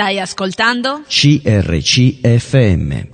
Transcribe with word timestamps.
Stai 0.00 0.18
ascoltando? 0.18 1.02
CRCFM. 1.06 3.08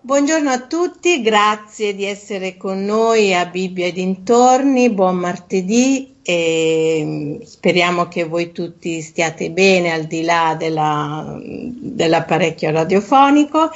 Buongiorno 0.00 0.48
a 0.48 0.62
tutti, 0.62 1.20
grazie 1.20 1.94
di 1.94 2.06
essere 2.06 2.56
con 2.56 2.86
noi 2.86 3.34
a 3.34 3.44
Bibbia 3.44 3.84
e 3.84 3.92
dintorni, 3.92 4.88
buon 4.88 5.16
martedì 5.16 6.14
e 6.22 7.38
speriamo 7.44 8.08
che 8.08 8.24
voi 8.24 8.52
tutti 8.52 9.02
stiate 9.02 9.50
bene 9.50 9.92
al 9.92 10.04
di 10.04 10.22
là 10.22 10.56
della, 10.58 11.38
dell'apparecchio 11.38 12.70
radiofonico. 12.70 13.70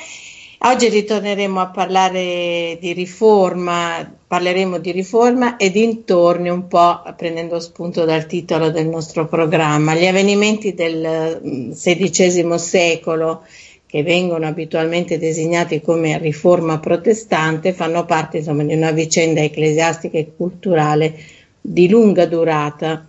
Oggi 0.60 0.88
ritorneremo 0.88 1.60
a 1.60 1.68
parlare 1.68 2.76
di 2.80 2.92
riforma, 2.92 4.12
parleremo 4.26 4.78
di 4.78 4.90
riforma 4.90 5.56
e 5.56 5.70
dintorni 5.70 6.48
un 6.48 6.66
po' 6.66 7.00
prendendo 7.16 7.60
spunto 7.60 8.04
dal 8.04 8.26
titolo 8.26 8.70
del 8.70 8.88
nostro 8.88 9.28
programma. 9.28 9.94
Gli 9.94 10.06
avvenimenti 10.06 10.74
del 10.74 11.70
XVI 11.72 12.58
secolo 12.58 13.44
che 13.86 14.02
vengono 14.02 14.46
abitualmente 14.46 15.16
designati 15.16 15.80
come 15.80 16.18
riforma 16.18 16.80
protestante, 16.80 17.72
fanno 17.72 18.04
parte 18.04 18.38
insomma, 18.38 18.64
di 18.64 18.74
una 18.74 18.90
vicenda 18.90 19.40
ecclesiastica 19.40 20.18
e 20.18 20.32
culturale 20.36 21.14
di 21.60 21.88
lunga 21.88 22.26
durata. 22.26 23.07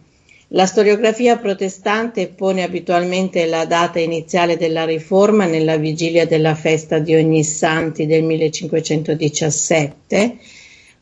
La 0.53 0.65
storiografia 0.65 1.37
protestante 1.37 2.27
pone 2.27 2.63
abitualmente 2.63 3.45
la 3.45 3.65
data 3.65 3.99
iniziale 3.99 4.57
della 4.57 4.83
riforma 4.83 5.45
nella 5.45 5.77
vigilia 5.77 6.25
della 6.25 6.55
festa 6.55 6.97
di 6.97 7.13
Ognissanti 7.13 8.07
del 8.07 8.23
1517, 8.23 10.37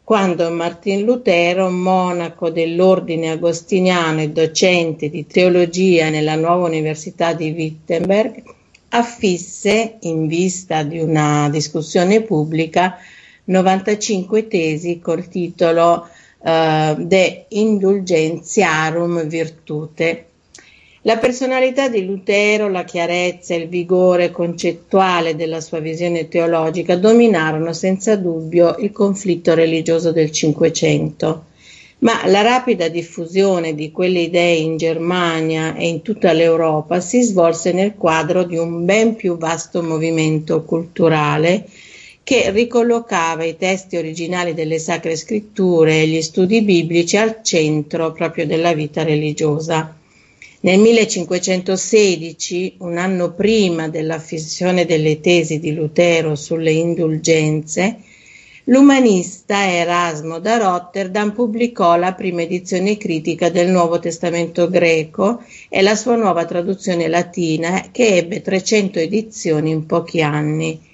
quando 0.04 0.52
Martin 0.52 1.06
Lutero, 1.06 1.70
monaco 1.70 2.50
dell'ordine 2.50 3.30
agostiniano 3.30 4.20
e 4.20 4.32
docente 4.32 5.10
di 5.10 5.26
teologia 5.26 6.10
nella 6.10 6.36
nuova 6.36 6.68
università 6.68 7.32
di 7.32 7.52
Wittenberg, 7.52 8.44
affisse, 8.90 9.96
in 10.02 10.28
vista 10.28 10.84
di 10.84 11.00
una 11.00 11.50
discussione 11.50 12.22
pubblica, 12.22 12.98
95 13.46 14.50
tesi 14.50 15.00
col 15.00 15.30
titolo 15.30 16.10
uh, 16.40 16.96
De 17.04 17.46
Indulgentiarum 17.50 19.26
Virtute. 19.28 20.26
La 21.02 21.18
personalità 21.18 21.88
di 21.88 22.06
Lutero, 22.06 22.68
la 22.68 22.84
chiarezza 22.84 23.54
e 23.54 23.58
il 23.58 23.68
vigore 23.70 24.32
concettuale 24.32 25.36
della 25.36 25.62
sua 25.62 25.80
visione 25.80 26.28
teologica 26.28 26.96
dominarono 26.98 27.72
senza 27.72 28.16
dubbio 28.16 28.76
il 28.80 28.92
conflitto 28.92 29.54
religioso 29.54 30.12
del 30.12 30.32
Cinquecento 30.32 31.46
ma 32.00 32.28
la 32.28 32.42
rapida 32.42 32.90
diffusione 32.90 33.74
di 33.74 33.92
quelle 33.92 34.20
idee 34.20 34.56
in 34.56 34.78
Germania 34.78 35.76
e 35.76 35.88
in 35.88 36.02
tutta 36.04 36.32
l'Europa 36.32 37.00
si 37.00 37.24
svolse 37.24 37.72
nel 37.72 37.96
quadro 37.96 38.44
di 38.44 38.56
un 38.56 38.86
ben 38.86 39.16
più 39.16 39.38
vasto 39.38 39.82
movimento 39.82 40.64
culturale 40.64 41.68
che 42.28 42.52
ricollocava 42.52 43.46
i 43.46 43.56
testi 43.56 43.96
originali 43.96 44.54
delle 44.54 44.80
sacre 44.80 45.16
scritture 45.16 46.02
e 46.02 46.08
gli 46.08 46.22
studi 46.22 46.62
biblici 46.62 47.16
al 47.16 47.40
centro 47.42 48.12
proprio 48.12 48.46
della 48.46 48.74
vita 48.74 49.02
religiosa. 49.02 49.96
Nel 50.60 50.78
1516, 50.78 52.74
un 52.80 52.98
anno 52.98 53.32
prima 53.32 53.88
della 53.88 54.20
fissione 54.20 54.86
delle 54.86 55.22
tesi 55.22 55.58
di 55.58 55.74
Lutero 55.74 56.36
sulle 56.36 56.72
indulgenze, 56.72 58.00
L'umanista 58.66 59.66
Erasmo 59.66 60.40
da 60.40 60.58
Rotterdam 60.58 61.32
pubblicò 61.32 61.96
la 61.96 62.12
prima 62.12 62.42
edizione 62.42 62.98
critica 62.98 63.50
del 63.50 63.70
Nuovo 63.70 64.00
Testamento 64.00 64.68
greco 64.68 65.42
e 65.70 65.82
la 65.82 65.96
sua 65.96 66.18
nuova 66.18 66.44
traduzione 66.44 67.08
latina 67.08 67.88
che 67.94 68.18
ebbe 68.18 68.42
300 68.42 69.00
edizioni 69.00 69.70
in 69.70 69.86
pochi 69.86 70.22
anni. 70.22 70.87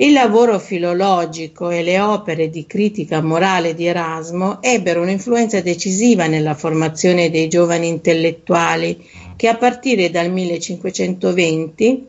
Il 0.00 0.12
lavoro 0.12 0.60
filologico 0.60 1.70
e 1.70 1.82
le 1.82 1.98
opere 1.98 2.50
di 2.50 2.66
critica 2.66 3.20
morale 3.20 3.74
di 3.74 3.84
Erasmo 3.86 4.62
ebbero 4.62 5.02
un'influenza 5.02 5.60
decisiva 5.60 6.28
nella 6.28 6.54
formazione 6.54 7.30
dei 7.30 7.48
giovani 7.48 7.88
intellettuali 7.88 9.04
che 9.34 9.48
a 9.48 9.56
partire 9.56 10.08
dal 10.10 10.30
1520 10.30 12.06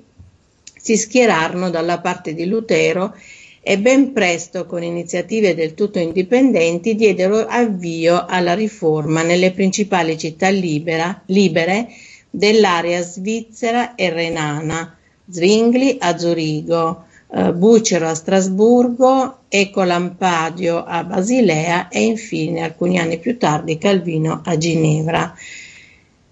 si 0.80 0.98
schierarono 0.98 1.72
dalla 1.72 2.00
parte 2.00 2.36
di 2.36 2.46
Lutero 2.46 3.16
e 3.60 3.80
ben 3.80 4.14
presto, 4.14 4.68
con 4.68 4.84
iniziative 4.84 5.56
del 5.56 5.74
tutto 5.74 5.98
indipendenti, 5.98 6.94
diedero 6.94 7.40
avvio 7.48 8.24
alla 8.28 8.54
riforma 8.54 9.24
nelle 9.24 9.50
principali 9.50 10.16
città 10.16 10.50
libera, 10.50 11.24
libere 11.26 11.88
dell'area 12.30 13.02
svizzera 13.02 13.96
e 13.96 14.12
renana, 14.12 14.96
Zwingli 15.28 15.98
a 16.00 16.16
Zurigo, 16.20 17.08
eh, 17.32 17.54
Bucero 17.54 18.08
a 18.08 18.16
Strasburgo, 18.16 19.40
Ecolampadio 19.48 20.84
a 20.84 21.04
Basilea 21.04 21.88
e 21.90 22.04
infine, 22.04 22.64
alcuni 22.64 22.98
anni 22.98 23.20
più 23.20 23.38
tardi, 23.38 23.78
Calvino 23.78 24.42
a 24.44 24.58
Ginevra. 24.58 25.36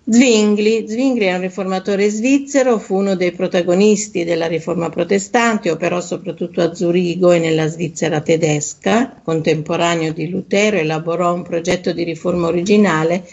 Zwingli. 0.10 0.88
Zwingli 0.88 1.24
è 1.24 1.34
un 1.34 1.42
riformatore 1.42 2.10
svizzero, 2.10 2.80
fu 2.80 2.96
uno 2.96 3.16
dei 3.16 3.34
protagonisti 3.34 4.24
della 4.24 4.48
riforma 4.48 4.90
protestante, 4.90 5.70
operò 5.70 6.00
soprattutto 6.00 6.62
a 6.62 6.74
Zurigo 6.74 7.32
e 7.32 7.40
nella 7.40 7.68
Svizzera 7.68 8.22
tedesca, 8.22 9.20
contemporaneo 9.22 10.14
di 10.14 10.30
Lutero, 10.30 10.78
elaborò 10.78 11.34
un 11.34 11.44
progetto 11.44 11.92
di 11.92 12.04
riforma 12.04 12.48
originale 12.48 13.28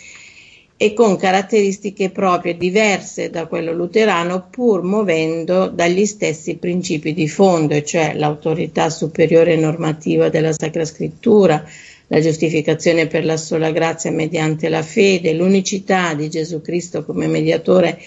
e 0.77 0.93
con 0.93 1.17
caratteristiche 1.17 2.11
proprie 2.11 2.57
diverse 2.57 3.31
da 3.31 3.47
quello 3.47 3.73
luterano, 3.73 4.49
pur 4.51 4.83
muovendo 4.83 5.69
dagli 5.69 6.05
stessi 6.05 6.57
principi 6.57 7.15
di 7.15 7.29
fondo, 7.29 7.81
cioè 7.83 8.15
l'autorità 8.15 8.91
superiore 8.91 9.57
normativa 9.57 10.29
della 10.29 10.53
Sacra 10.53 10.85
Scrittura, 10.85 11.65
la 12.09 12.21
giustificazione 12.21 13.07
per 13.07 13.25
la 13.25 13.37
sola 13.37 13.71
grazia 13.71 14.11
mediante 14.11 14.69
la 14.69 14.83
fede, 14.83 15.33
l'unicità 15.33 16.15
di 16.15 16.29
Gesù 16.29 16.61
Cristo 16.61 17.05
come 17.05 17.29
mediatore 17.29 17.99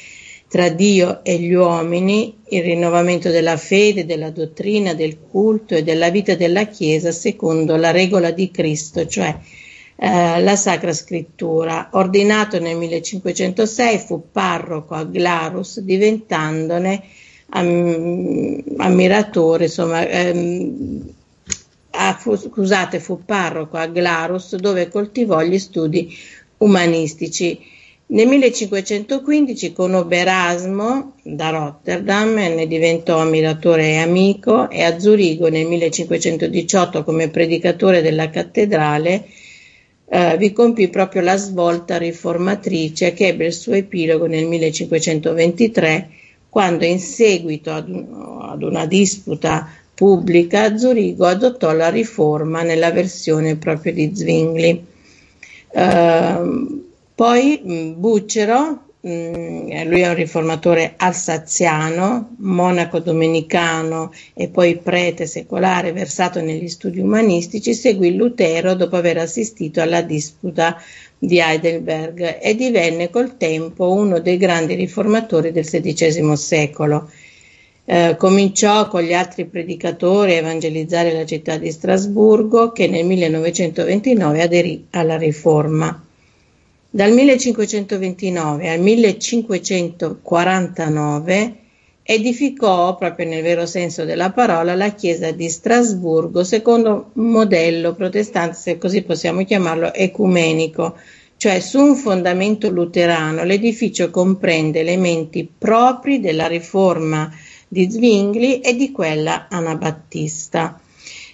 tra 0.50 0.70
Dio 0.70 1.24
e 1.24 1.40
gli 1.40 1.54
uomini, 1.54 2.38
il 2.50 2.64
rinnovamento 2.64 3.30
della 3.30 3.58
fede, 3.58 4.06
della 4.06 4.30
dottrina, 4.30 4.94
del 4.94 5.18
culto 5.20 5.76
e 5.76 5.84
della 5.84 6.10
vita 6.10 6.36
della 6.36 6.68
Chiesa 6.68 7.12
secondo 7.12 7.76
la 7.76 7.92
regola 7.92 8.32
di 8.32 8.52
Cristo, 8.52 9.06
cioè 9.08 9.36
eh, 10.00 10.42
la 10.42 10.56
Sacra 10.56 10.94
Scrittura. 10.94 11.90
Ordinato 11.94 12.60
nel 12.60 12.78
1506 12.78 13.98
fu 14.00 14.30
parroco 14.32 14.94
a 14.94 15.04
Glarus, 15.04 15.80
diventandone 15.80 17.04
am- 17.50 18.64
ammiratore, 18.78 19.66
insomma, 19.66 20.08
ehm, 20.08 21.14
a, 21.92 22.14
fu, 22.14 22.36
scusate, 22.36 23.00
fu 23.00 23.24
parroco 23.26 23.78
a 23.78 23.88
Glarus 23.88 24.56
dove 24.56 24.88
coltivò 24.90 25.42
gli 25.42 25.58
studi 25.58 26.16
umanistici. 26.58 27.60
Nel 28.10 28.28
1515 28.28 29.74
conobbe 29.74 30.18
Erasmo 30.18 31.16
da 31.24 31.50
Rotterdam, 31.50 32.36
ne 32.36 32.68
diventò 32.68 33.18
ammiratore 33.18 33.90
e 33.90 33.98
amico 33.98 34.70
e 34.70 34.84
a 34.84 34.98
Zurigo 34.98 35.50
nel 35.50 35.66
1518 35.66 37.04
come 37.04 37.30
predicatore 37.30 38.02
della 38.02 38.30
cattedrale 38.30 39.26
eh, 40.10 40.38
vi 40.38 40.54
compì 40.54 40.88
proprio 40.90 41.22
la 41.22 41.36
svolta 41.38 41.98
riformatrice 41.98 43.14
che 43.14 43.28
ebbe 43.28 43.48
il 43.48 43.54
suo 43.54 43.74
epilogo 43.74 44.26
nel 44.26 44.46
1523 44.46 46.10
quando 46.50 46.86
in 46.86 47.00
seguito 47.00 47.72
ad, 47.72 47.90
un, 47.90 48.40
ad 48.42 48.64
una 48.64 48.86
disputa 48.86 49.70
pubblica, 49.94 50.78
Zurigo 50.78 51.26
adottò 51.26 51.72
la 51.74 51.90
riforma 51.90 52.62
nella 52.62 52.92
versione 52.92 53.58
proprio 53.58 53.94
di 53.94 54.16
Zwingli. 54.16 54.84
Uh, 55.70 56.84
poi 57.14 57.94
Bucero, 57.96 58.87
lui 59.08 60.02
è 60.02 60.08
un 60.08 60.16
riformatore 60.16 60.94
alsaziano, 60.98 62.36
monaco 62.40 63.00
domenicano 63.00 64.12
e 64.34 64.50
poi 64.50 64.78
prete 64.78 65.26
secolare 65.26 65.94
versato 65.94 66.42
negli 66.42 66.68
studi 66.68 67.00
umanistici, 67.00 67.74
seguì 67.74 68.16
Lutero 68.16 68.74
dopo 68.74 68.98
aver 68.98 69.18
assistito 69.18 69.82
alla 69.82 70.02
disputa 70.02 70.82
di 71.18 71.40
Heidelberg 71.40 72.40
e 72.42 72.56
divenne 72.56 73.10
col 73.10 73.38
tempo 73.38 73.92
uno 73.92 74.20
dei 74.20 74.38
grandi 74.38 74.76
riformatori 74.76 75.52
del 75.52 75.66
XVI 75.66 76.36
secolo. 76.36 77.10
Eh, 77.90 78.16
cominciò 78.18 78.90
con 78.90 79.02
gli 79.02 79.14
altri 79.14 79.46
predicatori 79.46 80.34
a 80.34 80.40
evangelizzare 80.40 81.14
la 81.14 81.26
città 81.26 81.58
di 81.58 81.72
Strasburgo 81.72 82.74
che 82.74 82.88
nel 82.88 83.06
1929 83.06 84.42
aderì 84.42 84.88
alla 84.90 85.18
riforma. 85.18 86.07
Dal 86.98 87.14
1529 87.14 88.70
al 88.70 88.80
1549 88.80 91.56
edificò, 92.02 92.96
proprio 92.96 93.28
nel 93.28 93.44
vero 93.44 93.68
senso 93.68 94.04
della 94.04 94.32
parola, 94.32 94.74
la 94.74 94.96
chiesa 94.96 95.30
di 95.30 95.48
Strasburgo 95.48 96.44
secondo 96.44 97.12
un 97.14 97.26
modello 97.26 97.94
protestante, 97.94 98.56
se 98.56 98.80
così 98.80 99.04
possiamo 99.04 99.46
chiamarlo, 99.46 99.94
ecumenico, 99.94 100.98
cioè 101.38 101.60
su 101.60 101.80
un 101.80 101.96
fondamento 101.96 102.72
luterano 102.72 103.44
l'edificio 103.44 104.10
comprende 104.10 104.80
elementi 104.80 105.48
propri 105.56 106.20
della 106.20 106.48
riforma 106.48 107.32
di 107.68 107.92
Zwingli 107.92 108.60
e 108.64 108.76
di 108.76 108.92
quella 108.92 109.46
anabattista. 109.52 110.82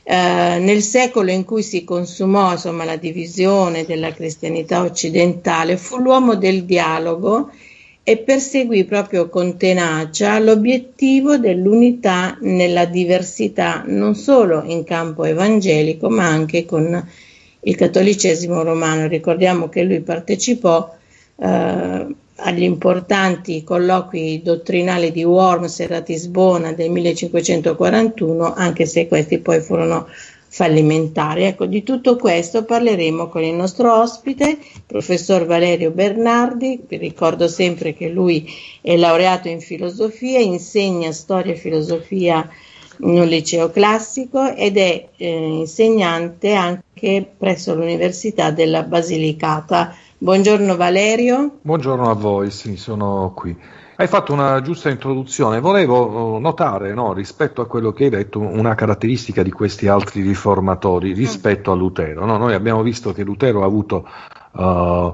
Eh, 0.06 0.60
nel 0.60 0.82
secolo 0.82 1.32
in 1.32 1.46
cui 1.46 1.64
si 1.64 1.86
consumò 1.86 2.52
insomma, 2.52 2.84
la 2.84 2.98
divisione 2.98 3.86
della 3.86 4.12
cristianità 4.12 4.82
occidentale 4.82 5.78
fu 5.78 5.98
l'uomo 5.98 6.36
del 6.36 6.66
dialogo 6.66 7.50
e 8.04 8.18
perseguì 8.18 8.84
proprio 8.84 9.30
con 9.30 9.56
tenacia 9.58 10.38
l'obiettivo 10.40 11.38
dell'unità 11.38 12.38
nella 12.42 12.84
diversità, 12.84 13.84
non 13.86 14.14
solo 14.16 14.64
in 14.66 14.84
campo 14.84 15.24
evangelico, 15.24 16.10
ma 16.10 16.28
anche 16.28 16.66
con 16.66 17.10
il 17.62 17.76
cattolicesimo 17.76 18.62
romano. 18.62 19.08
Ricordiamo 19.08 19.70
che 19.70 19.84
lui 19.84 20.02
partecipò 20.02 20.94
eh, 21.38 22.06
agli 22.38 22.64
importanti 22.64 23.64
colloqui 23.64 24.42
dottrinali 24.42 25.12
di 25.12 25.24
Worms 25.24 25.80
e 25.80 25.88
Ratisbona 25.88 26.74
del 26.74 26.90
1541, 26.90 28.54
anche 28.54 28.86
se 28.86 29.08
questi 29.08 29.38
poi 29.40 29.60
furono 29.62 30.08
fallimentari. 30.54 31.46
Ecco, 31.46 31.66
di 31.66 31.82
tutto 31.82 32.16
questo 32.16 32.64
parleremo 32.64 33.28
con 33.28 33.44
il 33.44 33.56
nostro 33.56 34.00
ospite, 34.00 34.58
professor 34.86 35.46
Valerio 35.46 35.90
Bernardi. 35.90 36.80
Vi 36.88 36.98
ricordo 36.98 37.48
sempre 37.48 37.96
che 37.96 38.08
lui 38.08 38.48
è 38.80 38.96
laureato 38.96 39.48
in 39.48 39.62
filosofia, 39.62 40.40
insegna 40.40 41.12
storia 41.12 41.54
e 41.54 41.58
filosofia 41.58 42.48
in 43.00 43.20
un 43.20 43.28
liceo 43.28 43.72
classico 43.72 44.54
ed 44.54 44.78
è 44.78 45.08
eh, 45.18 45.28
insegnante 45.28 46.54
anche 46.54 47.28
presso 47.36 47.74
l'Università 47.74 48.52
della 48.52 48.84
Basilicata. 48.84 49.96
Buongiorno 50.24 50.78
Valerio. 50.78 51.58
Buongiorno 51.62 52.10
a 52.10 52.14
voi, 52.14 52.50
sì, 52.50 52.78
sono 52.78 53.34
qui. 53.36 53.54
Hai 53.98 54.08
fatto 54.08 54.32
una 54.32 54.62
giusta 54.62 54.90
introduzione. 54.90 55.60
Volevo 55.60 56.36
uh, 56.36 56.40
notare, 56.40 56.94
no, 56.94 57.12
rispetto 57.12 57.60
a 57.62 57.68
quello 57.68 57.92
che 57.92 58.06
hai 58.06 58.10
detto, 58.10 58.40
una 58.40 58.74
caratteristica 58.74 59.44
di 59.44 59.52
questi 59.52 59.90
altri 59.90 60.22
riformatori 60.22 61.12
rispetto 61.12 61.74
a 61.74 61.76
Lutero. 61.76 62.24
No? 62.24 62.38
Noi 62.38 62.54
abbiamo 62.54 62.82
visto 62.84 63.12
che 63.12 63.26
Lutero 63.26 63.64
ha 63.64 63.66
avuto 63.66 64.08
uh, 64.54 65.14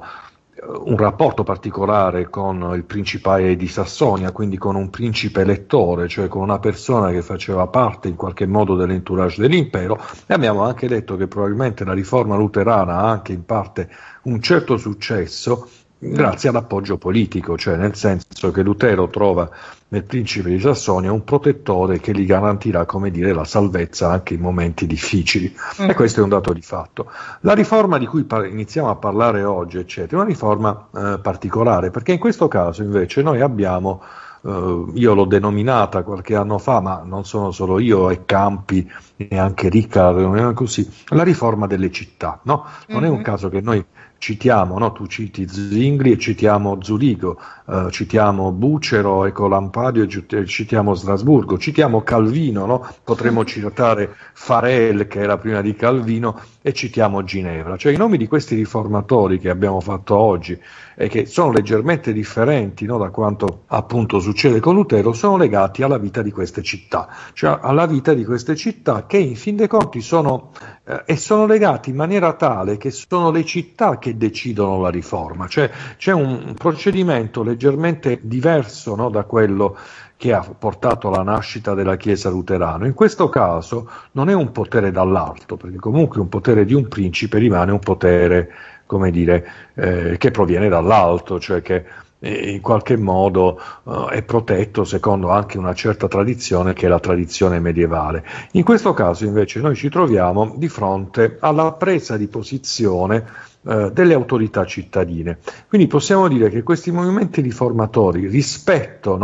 un 0.61 0.97
rapporto 0.97 1.43
particolare 1.43 2.29
con 2.29 2.71
il 2.75 2.83
principe 2.83 3.55
di 3.55 3.67
Sassonia, 3.67 4.31
quindi 4.31 4.57
con 4.57 4.75
un 4.75 4.89
principe 4.89 5.41
elettore, 5.41 6.07
cioè 6.07 6.27
con 6.27 6.41
una 6.41 6.59
persona 6.59 7.11
che 7.11 7.21
faceva 7.21 7.67
parte 7.67 8.07
in 8.07 8.15
qualche 8.15 8.45
modo 8.45 8.75
dell'entourage 8.75 9.41
dell'impero. 9.41 9.99
E 10.25 10.33
abbiamo 10.33 10.63
anche 10.63 10.87
detto 10.87 11.15
che 11.15 11.27
probabilmente 11.27 11.85
la 11.85 11.93
riforma 11.93 12.35
luterana 12.35 12.97
ha 12.97 13.09
anche 13.09 13.31
in 13.31 13.45
parte 13.45 13.89
un 14.23 14.41
certo 14.41 14.77
successo 14.77 15.69
grazie 15.99 16.49
all'appoggio 16.49 16.97
politico, 16.97 17.57
cioè 17.57 17.75
nel 17.75 17.95
senso 17.95 18.51
che 18.51 18.63
Lutero 18.63 19.09
trova 19.09 19.49
nel 19.89 20.03
principe 20.03 20.49
di 20.49 20.59
Sassonia 20.59 21.11
un 21.11 21.23
protettore 21.23 21.99
che 21.99 22.13
gli 22.13 22.25
garantirà, 22.25 22.85
come 22.85 23.11
dire, 23.11 23.33
la 23.33 23.43
salvezza 23.43 24.09
anche 24.09 24.35
in 24.35 24.39
momenti 24.39 24.87
difficili. 24.87 25.53
Mm. 25.81 25.89
E 25.89 25.93
questo 25.95 26.21
è 26.21 26.23
un 26.23 26.29
dato 26.29 26.53
di 26.53 26.61
fatto. 26.61 27.11
La 27.41 27.53
riforma 27.53 27.97
di 27.97 28.05
cui 28.05 28.23
par- 28.23 28.45
iniziamo 28.45 28.89
a 28.89 28.95
parlare 28.95 29.43
oggi, 29.43 29.77
eccetera, 29.77 30.17
è 30.17 30.19
una 30.21 30.29
riforma 30.29 30.87
eh, 30.95 31.19
particolare, 31.19 31.91
perché 31.91 32.13
in 32.13 32.19
questo 32.19 32.47
caso 32.47 32.81
invece 32.81 33.21
noi 33.21 33.41
abbiamo 33.41 34.01
Uh, 34.41 34.89
io 34.93 35.13
l'ho 35.13 35.25
denominata 35.25 36.01
qualche 36.03 36.33
anno 36.33 36.59
fa, 36.59 36.79
ma 36.79 37.01
non 37.03 37.25
sono 37.25 37.51
solo 37.51 37.77
io 37.77 38.09
e 38.09 38.23
Campi 38.23 38.89
e 39.17 39.37
anche 39.37 39.67
Ricca, 39.67 40.13
così, 40.53 40.89
la 41.09 41.23
riforma 41.23 41.67
delle 41.67 41.91
città. 41.91 42.39
No? 42.43 42.63
Non 42.87 42.99
mm-hmm. 42.99 43.03
è 43.03 43.09
un 43.09 43.15
mm-hmm. 43.15 43.23
caso 43.23 43.49
che 43.49 43.59
noi 43.59 43.85
citiamo, 44.19 44.77
no? 44.77 44.91
tu 44.91 45.07
citi 45.07 45.47
Zingri 45.47 46.11
e 46.11 46.17
citiamo 46.17 46.77
Zurigo, 46.81 47.41
eh, 47.71 47.91
citiamo 47.91 48.51
Bucero 48.51 49.25
e 49.25 49.31
Colampadio 49.31 50.03
e 50.03 50.45
citiamo 50.45 50.95
Strasburgo, 50.95 51.57
citiamo 51.59 52.01
Calvino, 52.01 52.65
no? 52.65 52.87
potremmo 53.03 53.45
citare 53.45 54.15
Farel 54.33 55.07
che 55.07 55.19
era 55.19 55.37
prima 55.37 55.61
di 55.61 55.75
Calvino 55.75 56.39
e 56.61 56.73
citiamo 56.73 57.23
Ginevra. 57.23 57.77
Cioè 57.77 57.93
i 57.93 57.97
nomi 57.97 58.17
di 58.17 58.27
questi 58.27 58.55
riformatori 58.55 59.37
che 59.37 59.49
abbiamo 59.49 59.81
fatto 59.81 60.15
oggi 60.15 60.59
e 60.95 61.07
che 61.07 61.27
sono 61.27 61.51
leggermente 61.51 62.11
differenti 62.11 62.85
no? 62.85 62.97
da 62.97 63.09
quanto 63.09 63.63
appunto 63.67 64.19
succede 64.19 64.59
con 64.59 64.73
Lutero, 64.73 65.13
sono 65.13 65.37
legati 65.37 65.83
alla 65.83 65.97
vita 65.97 66.21
di 66.21 66.31
queste 66.31 66.63
città, 66.63 67.07
cioè 67.33 67.59
alla 67.61 67.85
vita 67.85 68.13
di 68.13 68.25
queste 68.25 68.55
città 68.55 69.05
che 69.05 69.17
in 69.17 69.35
fin 69.35 69.55
dei 69.55 69.67
conti 69.67 70.01
sono 70.01 70.51
eh, 70.89 71.03
e 71.05 71.15
sono 71.17 71.45
legati 71.45 71.91
in 71.91 71.95
maniera 71.95 72.33
tale 72.33 72.77
che 72.77 72.89
sono 72.89 73.29
le 73.29 73.45
città 73.45 73.99
che 73.99 74.17
decidono 74.17 74.81
la 74.81 74.89
riforma, 74.89 75.47
cioè 75.47 75.69
c'è 75.97 76.11
un 76.11 76.55
procedimento 76.57 77.43
leggermente 77.59 78.19
diverso 78.21 78.95
no, 78.95 79.09
da 79.09 79.23
quello 79.23 79.77
che 80.15 80.31
ha 80.31 80.39
portato 80.57 81.09
alla 81.09 81.23
nascita 81.23 81.73
della 81.73 81.97
Chiesa 81.97 82.29
luterana. 82.29 82.85
In 82.85 82.93
questo 82.93 83.27
caso 83.27 83.89
non 84.13 84.29
è 84.29 84.33
un 84.33 84.53
potere 84.53 84.91
dall'alto, 84.91 85.57
perché 85.57 85.77
comunque 85.77 86.21
un 86.21 86.29
potere 86.29 86.63
di 86.63 86.73
un 86.73 86.87
principe 86.87 87.37
rimane 87.37 87.73
un 87.73 87.79
potere, 87.79 88.49
come 88.85 89.11
dire, 89.11 89.45
eh, 89.75 90.15
che 90.17 90.31
proviene 90.31 90.69
dall'alto, 90.69 91.37
cioè 91.39 91.61
che 91.61 91.85
in 92.21 92.59
qualche 92.61 92.97
modo 92.97 93.59
uh, 93.83 94.07
è 94.07 94.23
protetto 94.23 94.83
secondo 94.83 95.29
anche 95.29 95.57
una 95.57 95.73
certa 95.73 96.07
tradizione 96.07 96.73
che 96.73 96.85
è 96.85 96.89
la 96.89 96.99
tradizione 96.99 97.59
medievale. 97.59 98.25
In 98.51 98.63
questo 98.63 98.93
caso 98.93 99.25
invece 99.25 99.61
noi 99.61 99.75
ci 99.75 99.89
troviamo 99.89 100.53
di 100.57 100.67
fronte 100.67 101.37
alla 101.39 101.71
presa 101.73 102.17
di 102.17 102.27
posizione 102.27 103.25
uh, 103.61 103.89
delle 103.89 104.13
autorità 104.13 104.65
cittadine. 104.65 105.37
Quindi 105.67 105.87
possiamo 105.87 106.27
dire 106.27 106.49
che 106.49 106.61
questi 106.63 106.91
movimenti 106.91 107.39
riformatori 107.41 108.27
rispetto 108.27 109.17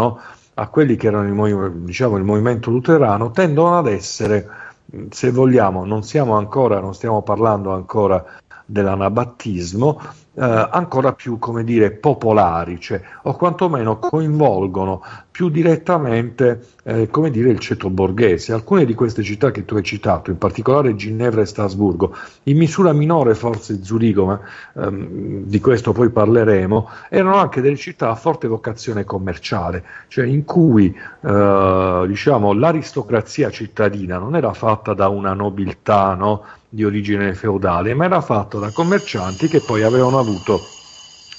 a 0.53 0.67
quelli 0.67 0.95
che 0.95 1.07
erano 1.07 1.47
il, 1.47 1.71
diciamo, 1.79 2.15
il 2.15 2.23
movimento 2.23 2.71
luterano 2.71 3.31
tendono 3.31 3.77
ad 3.77 3.87
essere, 3.87 4.47
se 5.09 5.31
vogliamo, 5.31 5.83
non 5.83 6.01
ancora, 6.33 6.79
non 6.79 6.93
stiamo 6.93 7.21
parlando 7.23 7.73
ancora 7.73 8.23
dell'anabattismo, 8.65 10.01
eh, 10.37 10.67
ancora 10.69 11.13
più, 11.13 11.39
come 11.39 11.63
dire, 11.63 11.91
popolari, 11.91 12.79
cioè, 12.79 13.01
o 13.23 13.35
quantomeno 13.35 13.99
coinvolgono 13.99 15.01
più 15.31 15.49
direttamente, 15.49 16.65
eh, 16.83 17.09
come 17.09 17.29
dire, 17.29 17.49
il 17.49 17.59
ceto 17.59 17.89
borghese. 17.89 18.53
Alcune 18.53 18.85
di 18.85 18.93
queste 18.93 19.23
città 19.23 19.51
che 19.51 19.65
tu 19.65 19.75
hai 19.75 19.83
citato, 19.83 20.31
in 20.31 20.37
particolare 20.37 20.95
Ginevra 20.95 21.41
e 21.41 21.45
Strasburgo, 21.45 22.15
in 22.43 22.57
misura 22.57 22.93
minore 22.93 23.33
forse 23.33 23.83
Zurigo, 23.83 24.25
ma 24.25 24.39
ehm, 24.75 25.43
di 25.43 25.59
questo 25.59 25.93
poi 25.93 26.09
parleremo, 26.09 26.89
erano 27.09 27.35
anche 27.35 27.61
delle 27.61 27.77
città 27.77 28.09
a 28.09 28.15
forte 28.15 28.47
vocazione 28.47 29.05
commerciale, 29.05 29.83
cioè 30.07 30.25
in 30.25 30.43
cui 30.43 30.93
eh, 31.21 32.05
diciamo, 32.07 32.53
l'aristocrazia 32.53 33.49
cittadina 33.49 34.17
non 34.17 34.35
era 34.35 34.53
fatta 34.53 34.93
da 34.93 35.07
una 35.07 35.33
nobiltà, 35.33 36.13
no? 36.13 36.43
di 36.75 36.83
origine 36.83 37.33
feudale, 37.33 37.93
ma 37.93 38.03
era 38.03 38.19
fatto 38.19 38.59
da 38.59 38.69
commercianti 38.69 39.47
che 39.47 39.61
poi 39.61 39.83
avevano 39.83 40.19
avuto, 40.25 40.67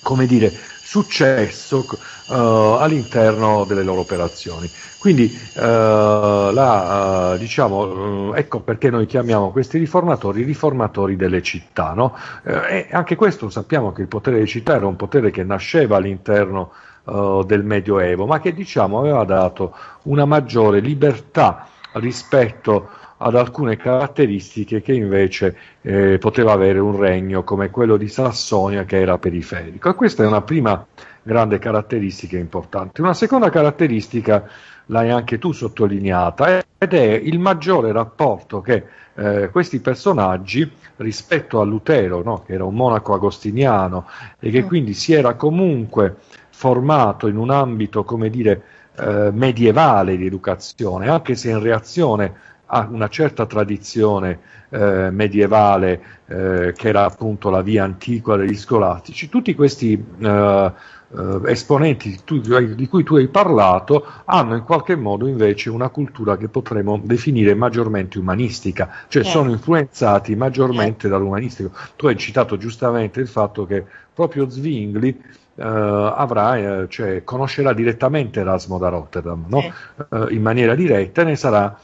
come 0.03 0.27
dire, 0.27 0.53
successo 0.87 1.85
uh, 2.29 2.33
all'interno 2.33 3.65
delle 3.65 3.83
loro 3.83 4.01
operazioni. 4.01 4.71
Quindi 4.99 5.37
uh, 5.55 5.61
la, 5.61 7.33
uh, 7.35 7.39
diciamo, 7.39 8.35
ecco 8.35 8.61
perché 8.61 8.89
noi 8.89 9.07
chiamiamo 9.07 9.51
questi 9.51 9.79
riformatori 9.79 10.45
riformatori 10.45 11.17
delle 11.17 11.43
città. 11.43 11.93
No? 11.93 12.15
e 12.45 12.87
anche 12.93 13.17
questo 13.17 13.51
sappiamo 13.51 13.93
che 13.93 14.03
il 14.03 14.09
potere 14.09 14.37
delle 14.37 14.49
città 14.49 14.77
era 14.77 14.87
un 14.87 14.97
potere 14.97 15.31
che 15.31 15.43
nasceva 15.43 15.97
all'interno 15.97 16.73
del 17.07 17.63
Medioevo, 17.63 18.27
ma 18.27 18.41
che 18.41 18.53
diciamo 18.53 18.99
aveva 18.99 19.23
dato 19.23 19.77
una 20.05 20.25
maggiore 20.25 20.81
libertà 20.81 21.69
rispetto 21.93 22.91
ad 23.19 23.35
alcune 23.35 23.77
caratteristiche 23.77 24.83
che 24.83 24.93
invece 24.93 25.57
eh, 25.81 26.19
poteva 26.19 26.53
avere 26.53 26.79
un 26.79 26.97
regno 26.99 27.45
come 27.45 27.71
quello 27.71 27.97
di 27.97 28.09
Sassonia 28.09 28.85
che 28.85 29.01
era 29.01 29.19
periferico. 29.19 29.89
E 29.89 29.95
questa 29.95 30.23
è 30.23 30.27
una 30.27 30.43
prima 30.43 30.87
grande 31.23 31.59
caratteristica 31.59 32.37
importante. 32.37 33.01
Una 33.01 33.15
seconda 33.15 33.51
caratteristica 33.51 34.49
l'hai 34.87 35.11
anche 35.11 35.39
tu 35.39 35.53
sottolineata 35.53 36.63
ed 36.79 36.93
è 36.93 37.13
il 37.23 37.39
maggiore 37.39 37.91
rapporto 37.91 38.61
che 38.61 38.85
eh, 39.15 39.49
questi 39.51 39.81
personaggi 39.81 40.71
rispetto 40.97 41.61
a 41.61 41.65
Lutero, 41.65 42.23
no, 42.23 42.43
che 42.43 42.53
era 42.53 42.65
un 42.65 42.75
monaco 42.75 43.15
agostiniano 43.15 44.07
e 44.39 44.51
che 44.51 44.63
mm. 44.63 44.67
quindi 44.67 44.95
si 44.95 45.13
era 45.15 45.35
comunque 45.35 46.17
formato 46.51 47.27
in 47.27 47.37
un 47.37 47.51
ambito, 47.51 48.05
come 48.05 48.31
dire, 48.31 48.63
eh, 48.99 49.31
medievale 49.33 50.17
di 50.17 50.27
educazione, 50.27 51.09
anche 51.09 51.35
se 51.35 51.51
in 51.51 51.61
reazione 51.61 52.35
ha 52.67 52.89
una 52.91 53.09
certa 53.09 53.47
tradizione 53.47 54.41
eh, 54.71 55.11
medievale 55.11 56.03
eh, 56.27 56.73
che 56.77 56.89
era 56.89 57.05
appunto 57.05 57.51
la 57.51 57.63
via 57.63 57.85
antiqua 57.85 58.37
degli 58.37 58.57
scolastici, 58.57 59.29
tutti 59.29 59.55
questi 59.55 59.93
eh, 60.19 60.73
eh 61.09 61.41
esponenti 61.47 62.23
tu, 62.25 62.41
di 62.41 62.89
cui 62.89 63.05
tu 63.05 63.15
hai 63.15 63.29
parlato 63.29 64.05
hanno 64.25 64.57
in 64.57 64.65
qualche 64.65 64.97
modo 64.97 65.29
invece 65.29 65.71
una 65.71 65.89
cultura 65.89 66.37
che 66.37 66.49
potremmo 66.49 67.01
definire 67.03 67.55
maggiormente 67.55 68.19
umanistica, 68.19 68.91
cioè 69.07 69.23
sono 69.23 69.51
influenzati 69.51 70.35
maggiormente 70.35 71.09
dall'umanistico. 71.09 71.71
Tu 71.95 72.09
hai 72.09 72.17
citato 72.17 72.57
giustamente 72.57 73.21
il 73.21 73.29
fatto 73.29 73.67
che 73.67 73.85
proprio 74.17 74.51
Zwingli 74.51 75.17
Uh, 75.57 75.63
avrà, 75.63 76.83
uh, 76.83 76.87
cioè, 76.87 77.25
conoscerà 77.25 77.73
direttamente 77.73 78.41
Erasmo 78.41 78.77
da 78.77 78.91
Rotterdam 78.91 79.47
no? 79.49 79.73
uh, 80.11 80.27
in 80.29 80.43
maniera 80.43 80.75
diretta 80.75 81.23
e 81.23 81.25
ne 81.25 81.35
sarà 81.35 81.81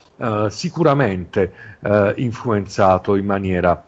sicuramente 0.50 1.52
influenzato 2.14 3.16
in 3.16 3.24
maniera 3.24 3.82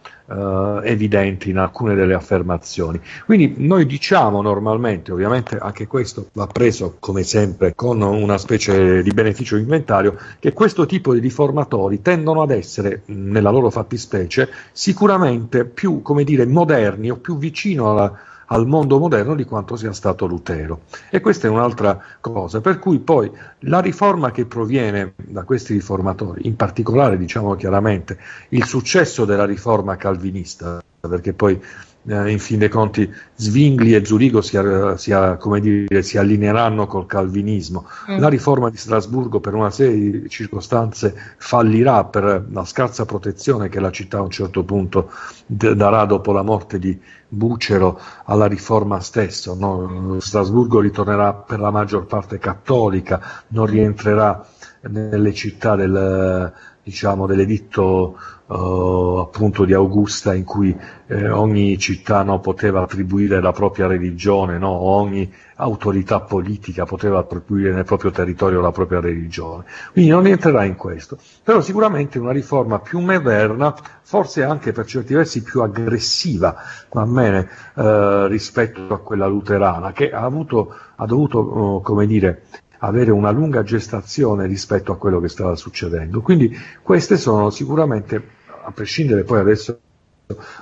evidente 0.83 1.49
in 1.49 1.59
alcune 1.59 1.95
delle 1.95 2.15
affermazioni. 2.15 3.01
Quindi 3.25 3.55
noi 3.59 3.87
diciamo 3.87 4.43
normalmente, 4.43 5.13
ovviamente 5.13 5.59
anche 5.59 5.87
questo 5.87 6.31
va 6.33 6.49
preso 6.49 6.97
come 6.99 7.23
sempre 7.23 7.75
con 7.77 8.01
una 8.01 8.39
specie 8.39 9.01
di 9.03 9.11
beneficio 9.13 9.57
inventario, 9.57 10.17
che 10.41 10.53
questo 10.53 10.87
tipo 10.87 11.13
di 11.15 11.21
riformatori 11.21 12.03
tendono 12.03 12.43
ad 12.43 12.51
essere, 12.51 13.03
nella 13.07 13.51
loro 13.51 13.71
fattispecie, 13.71 14.49
sicuramente 14.73 15.67
più, 15.67 16.03
come 16.03 16.25
dire, 16.25 16.47
moderni 16.47 17.11
o 17.11 17.17
più 17.17 17.39
vicino 17.39 17.91
alla 17.93 18.19
al 18.47 18.67
mondo 18.67 18.99
moderno 18.99 19.35
di 19.35 19.45
quanto 19.45 19.77
sia 19.77 19.93
stato 19.93 20.27
Lutero. 20.27 20.83
E 21.11 21.21
questa 21.21 21.47
è 21.47 21.51
un'altra 21.51 22.01
cosa, 22.21 22.61
per 22.61 22.79
cui 22.79 22.99
poi 22.99 23.31
la 23.61 23.81
riforma 23.81 24.31
che 24.31 24.47
proviene 24.47 25.15
da 25.17 25.45
questi 25.45 25.75
riformatori, 25.75 26.47
in 26.47 26.57
particolare 26.57 27.17
diciamo 27.17 27.55
chiaramente 27.55 28.19
il 28.51 28.65
successo 28.65 29.25
della 29.25 29.47
riforma 29.47 29.97
calvinista, 29.97 30.83
perché 31.01 31.33
poi 31.33 31.61
eh, 32.07 32.31
in 32.31 32.39
fin 32.39 32.59
dei 32.59 32.69
conti 32.69 33.11
Zwingli 33.35 33.95
e 33.95 34.05
Zurigo 34.05 34.43
si, 34.43 34.59
si, 34.97 35.15
dire, 35.61 36.03
si 36.03 36.19
allineeranno 36.19 36.87
col 36.87 37.07
calvinismo. 37.07 37.87
Mm. 38.11 38.19
La 38.19 38.29
riforma 38.29 38.71
di 38.71 38.77
Strasburgo 38.77 39.41
per 39.41 39.55
una 39.55 39.71
serie 39.71 40.21
di 40.23 40.29
circostanze 40.29 41.15
fallirà 41.39 42.05
per 42.05 42.47
la 42.51 42.65
scarsa 42.65 43.05
protezione 43.05 43.69
che 43.69 43.81
la 43.81 43.91
città 43.91 44.19
a 44.19 44.23
un 44.23 44.31
certo 44.31 44.65
punto 44.65 45.11
d- 45.47 45.73
darà 45.73 46.05
dopo 46.05 46.33
la 46.33 46.43
morte 46.43 46.79
di 46.79 46.99
Bucero 47.27 47.99
alla 48.25 48.47
riforma 48.47 49.01
stessa. 49.01 49.55
No? 49.55 50.19
Strasburgo 50.21 50.81
ritornerà 50.81 51.33
per 51.33 51.59
la 51.59 51.71
maggior 51.71 52.07
parte 52.07 52.39
cattolica, 52.39 53.21
non 53.49 53.67
rientrerà 53.67 54.47
nelle 54.83 55.33
città 55.33 55.77
del, 55.77 56.53
diciamo, 56.85 57.27
dell'editto 57.27 58.19
uh, 58.47 59.17
appunto 59.19 59.65
di 59.65 59.73
Augusta 59.73 60.35
in 60.35 60.45
cui 60.45 60.77
eh, 61.07 61.31
ogni 61.31 61.79
città 61.79 62.23
no, 62.23 62.41
poteva 62.41 62.83
attribuire 62.83 63.41
la 63.41 63.53
propria 63.53 63.87
religione, 63.87 64.59
no? 64.59 64.69
ogni 64.69 65.33
autorità 65.57 66.21
politica 66.21 66.85
poteva 66.85 67.21
attribuire 67.21 67.73
nel 67.73 67.85
proprio 67.85 68.11
territorio 68.11 68.61
la 68.61 68.71
propria 68.71 69.01
religione. 69.01 69.65
Quindi 69.93 70.11
non 70.11 70.27
entrerà 70.27 70.65
in 70.65 70.77
questo, 70.77 71.17
però 71.43 71.63
sicuramente 71.63 72.19
una 72.19 72.33
riforma 72.33 72.79
più 72.81 73.01
moderna, 73.01 73.75
forse 74.03 74.43
anche 74.43 74.73
per 74.73 74.85
certi 74.85 75.15
versi 75.15 75.43
più 75.43 75.63
aggressiva, 75.63 76.55
va 76.93 77.07
bene, 77.07 77.49
eh, 77.77 78.29
rispetto 78.29 78.93
a 78.93 78.99
quella 78.99 79.27
luterana, 79.27 79.93
che 79.93 80.11
ha, 80.11 80.23
avuto, 80.23 80.75
ha 80.97 81.07
dovuto, 81.07 81.39
oh, 81.39 81.81
come 81.81 82.07
dire, 82.07 82.43
avere 82.87 83.11
una 83.11 83.31
lunga 83.31 83.63
gestazione 83.63 84.47
rispetto 84.47 84.93
a 84.93 84.97
quello 84.97 85.21
che 85.21 85.29
stava 85.29 85.57
succedendo. 85.57 86.21
Quindi 86.21 86.55
queste 86.83 87.17
sono 87.17 87.51
sicuramente, 87.51 88.23
a 88.65 88.71
prescindere 88.73 89.25
poi 89.25 89.41
adesso 89.41 89.79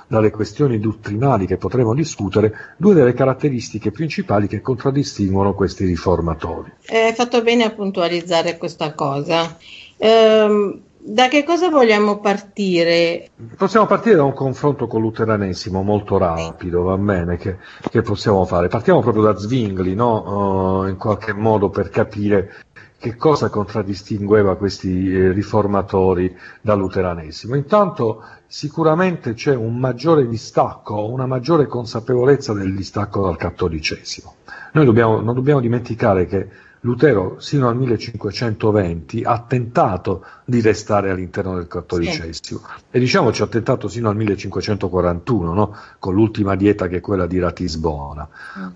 dalle 0.07 0.29
questioni 0.29 0.79
dottrinali 0.79 1.45
che 1.45 1.57
potremo 1.57 1.93
discutere, 1.93 2.75
due 2.77 2.93
delle 2.93 3.13
caratteristiche 3.13 3.91
principali 3.91 4.47
che 4.47 4.61
contraddistinguono 4.61 5.53
questi 5.53 5.85
riformatori. 5.85 6.71
Hai 6.87 7.13
fatto 7.13 7.41
bene 7.41 7.63
a 7.63 7.71
puntualizzare 7.71 8.57
questa 8.57 8.93
cosa. 8.93 9.57
Ehm, 9.97 10.81
da 11.05 11.27
che 11.27 11.43
cosa 11.43 11.69
vogliamo 11.69 12.19
partire? 12.19 13.29
Possiamo 13.57 13.85
partire 13.85 14.15
da 14.15 14.23
un 14.23 14.33
confronto 14.33 14.87
con 14.87 15.01
l'uteranesimo 15.01 15.81
molto 15.81 16.17
rapido, 16.17 16.83
va 16.83 16.97
bene, 16.97 17.35
che, 17.35 17.57
che 17.89 18.01
possiamo 18.01 18.45
fare. 18.45 18.69
Partiamo 18.69 19.01
proprio 19.01 19.23
da 19.23 19.37
Zwingli, 19.37 19.95
no? 19.95 20.81
uh, 20.81 20.87
in 20.87 20.95
qualche 20.95 21.33
modo 21.33 21.69
per 21.69 21.89
capire 21.89 22.53
che 22.97 23.17
cosa 23.17 23.49
contraddistingueva 23.49 24.55
questi 24.55 25.13
eh, 25.13 25.33
riformatori 25.33 26.33
dall'uteranesimo. 26.61 27.55
Intanto 27.55 28.23
sicuramente 28.47 29.33
c'è 29.33 29.53
un 29.53 29.77
maggiore 29.77 30.25
distacco, 30.25 31.09
una 31.09 31.25
maggiore 31.25 31.67
consapevolezza 31.67 32.53
del 32.53 32.73
distacco 32.73 33.23
dal 33.23 33.35
cattolicesimo. 33.35 34.35
Noi 34.71 34.85
dobbiamo, 34.85 35.19
non 35.19 35.35
dobbiamo 35.35 35.59
dimenticare 35.59 36.27
che 36.27 36.47
Lutero 36.83 37.39
sino 37.39 37.69
al 37.69 37.77
1520 37.77 39.23
ha 39.23 39.39
tentato 39.47 40.25
di 40.43 40.59
restare 40.59 41.11
all'interno 41.11 41.55
del 41.55 41.67
cattolicesimo 41.67 42.59
sì. 42.59 42.83
e 42.91 42.99
diciamoci 42.99 43.41
ha 43.41 43.47
tentato 43.47 43.87
sino 43.87 44.09
al 44.09 44.17
1541 44.17 45.53
no? 45.53 45.75
con 45.97 46.13
l'ultima 46.13 46.55
dieta 46.55 46.87
che 46.87 46.97
è 46.97 47.01
quella 47.01 47.25
di 47.25 47.39
Ratisbona. 47.39 48.27
Mm. 48.59 48.67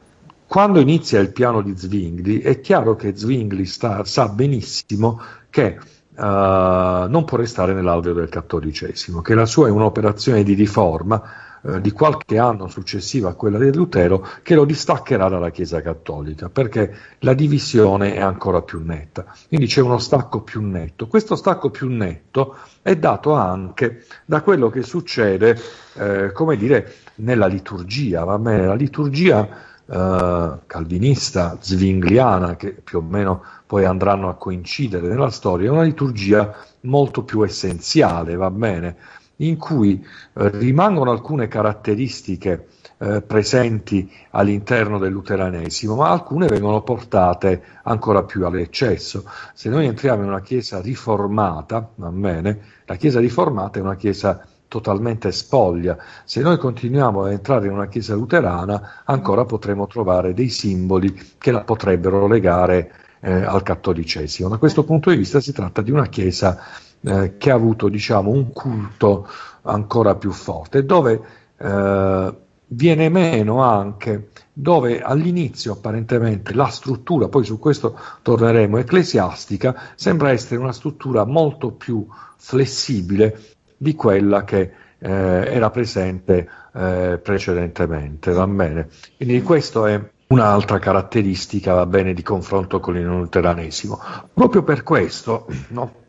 Quando 0.47 0.79
inizia 0.79 1.19
il 1.19 1.33
piano 1.33 1.61
di 1.61 1.77
Zwingli 1.77 2.41
è 2.41 2.61
chiaro 2.61 2.95
che 2.95 3.17
Zwingli 3.17 3.65
sta, 3.65 4.05
sa 4.05 4.29
benissimo 4.29 5.19
che 5.49 5.77
uh, 5.77 6.21
non 6.21 7.25
può 7.25 7.35
restare 7.35 7.73
nell'alveo 7.73 8.13
del 8.13 8.29
cattolicesimo, 8.29 9.21
che 9.21 9.35
la 9.35 9.45
sua 9.45 9.67
è 9.67 9.71
un'operazione 9.71 10.43
di 10.43 10.53
riforma 10.53 11.21
eh, 11.67 11.81
di 11.81 11.91
qualche 11.91 12.37
anno 12.37 12.67
successiva 12.67 13.29
a 13.29 13.33
quella 13.33 13.57
di 13.57 13.73
Lutero 13.73 14.25
che 14.41 14.55
lo 14.55 14.63
distaccherà 14.63 15.27
dalla 15.27 15.49
Chiesa 15.49 15.81
cattolica 15.81 16.47
perché 16.47 16.95
la 17.19 17.33
divisione 17.33 18.15
è 18.15 18.21
ancora 18.21 18.61
più 18.61 18.81
netta. 18.83 19.25
Quindi 19.49 19.65
c'è 19.65 19.81
uno 19.81 19.97
stacco 19.97 20.41
più 20.41 20.61
netto. 20.61 21.07
Questo 21.07 21.35
stacco 21.35 21.69
più 21.69 21.89
netto 21.89 22.55
è 22.81 22.95
dato 22.95 23.33
anche 23.33 24.05
da 24.23 24.41
quello 24.41 24.69
che 24.69 24.81
succede, 24.81 25.59
eh, 25.95 26.31
come 26.31 26.55
dire, 26.55 26.95
nella 27.15 27.47
liturgia. 27.47 28.23
Va 28.23 28.37
bene? 28.37 28.65
La 28.65 28.75
liturgia 28.75 29.65
Uh, 29.87 30.59
calvinista, 30.65 31.55
zwingliana, 31.61 32.57
che 32.57 32.73
più 32.73 32.97
o 32.97 33.01
meno 33.01 33.41
poi 33.65 33.85
andranno 33.85 34.27
a 34.27 34.35
coincidere 34.35 35.07
nella 35.07 35.29
storia, 35.29 35.69
è 35.69 35.71
una 35.71 35.83
liturgia 35.83 36.53
molto 36.81 37.23
più 37.23 37.41
essenziale, 37.41 38.35
va 38.35 38.51
bene? 38.51 38.97
In 39.37 39.57
cui 39.57 40.03
eh, 40.33 40.49
rimangono 40.49 41.11
alcune 41.11 41.47
caratteristiche 41.47 42.67
eh, 42.99 43.21
presenti 43.21 44.11
all'interno 44.31 44.97
del 44.97 45.11
luteranesimo, 45.11 45.95
ma 45.95 46.09
alcune 46.09 46.47
vengono 46.47 46.81
portate 46.81 47.61
ancora 47.83 48.23
più 48.23 48.45
all'eccesso. 48.45 49.25
Se 49.53 49.69
noi 49.69 49.85
entriamo 49.85 50.23
in 50.23 50.29
una 50.29 50.41
chiesa 50.41 50.81
riformata, 50.81 51.89
va 51.95 52.09
bene, 52.09 52.59
la 52.85 52.95
chiesa 52.95 53.19
riformata 53.19 53.79
è 53.79 53.81
una 53.81 53.95
chiesa 53.95 54.45
totalmente 54.67 55.31
spoglia. 55.31 55.97
Se 56.25 56.41
noi 56.41 56.57
continuiamo 56.57 57.23
a 57.23 57.31
entrare 57.31 57.67
in 57.67 57.73
una 57.73 57.87
chiesa 57.87 58.15
luterana, 58.15 59.03
ancora 59.05 59.45
potremo 59.45 59.87
trovare 59.87 60.33
dei 60.33 60.49
simboli 60.49 61.35
che 61.37 61.51
la 61.51 61.63
potrebbero 61.63 62.27
legare 62.27 62.91
eh, 63.19 63.31
al 63.31 63.63
cattolicesimo. 63.63 64.49
Da 64.49 64.57
questo 64.57 64.83
punto 64.83 65.09
di 65.09 65.17
vista 65.17 65.39
si 65.39 65.53
tratta 65.53 65.81
di 65.81 65.91
una 65.91 66.07
chiesa 66.07 66.59
eh, 67.07 67.37
che 67.37 67.51
ha 67.51 67.55
avuto 67.55 67.87
diciamo, 67.87 68.31
un 68.31 68.51
culto 68.51 69.27
ancora 69.61 70.15
più 70.15 70.31
forte, 70.31 70.83
dove 70.85 71.21
eh, 71.57 72.35
viene 72.67 73.09
meno 73.09 73.61
anche, 73.61 74.29
dove 74.51 75.01
all'inizio 75.01 75.73
apparentemente 75.73 76.53
la 76.53 76.67
struttura, 76.67 77.29
poi 77.29 77.45
su 77.45 77.59
questo 77.59 77.97
torneremo, 78.21 78.77
ecclesiastica, 78.77 79.91
sembra 79.95 80.31
essere 80.31 80.59
una 80.59 80.73
struttura 80.73 81.25
molto 81.25 81.71
più 81.71 82.05
flessibile 82.35 83.39
di 83.77 83.95
quella 83.95 84.43
che 84.43 84.71
eh, 84.99 85.09
era 85.09 85.69
presente 85.69 86.49
eh, 86.73 87.19
precedentemente. 87.23 88.31
Va 88.33 88.47
bene? 88.47 88.89
Quindi 89.15 89.41
questa 89.41 89.87
è 89.87 90.09
un'altra 90.27 90.79
caratteristica 90.79 91.73
va 91.73 91.85
bene, 91.85 92.13
di 92.13 92.23
confronto 92.23 92.81
con 92.81 92.97
il 92.97 93.05
luteranesimo. 93.05 93.99
Proprio 94.33 94.63
per 94.63 94.83
questo, 94.83 95.47
no? 95.69 96.05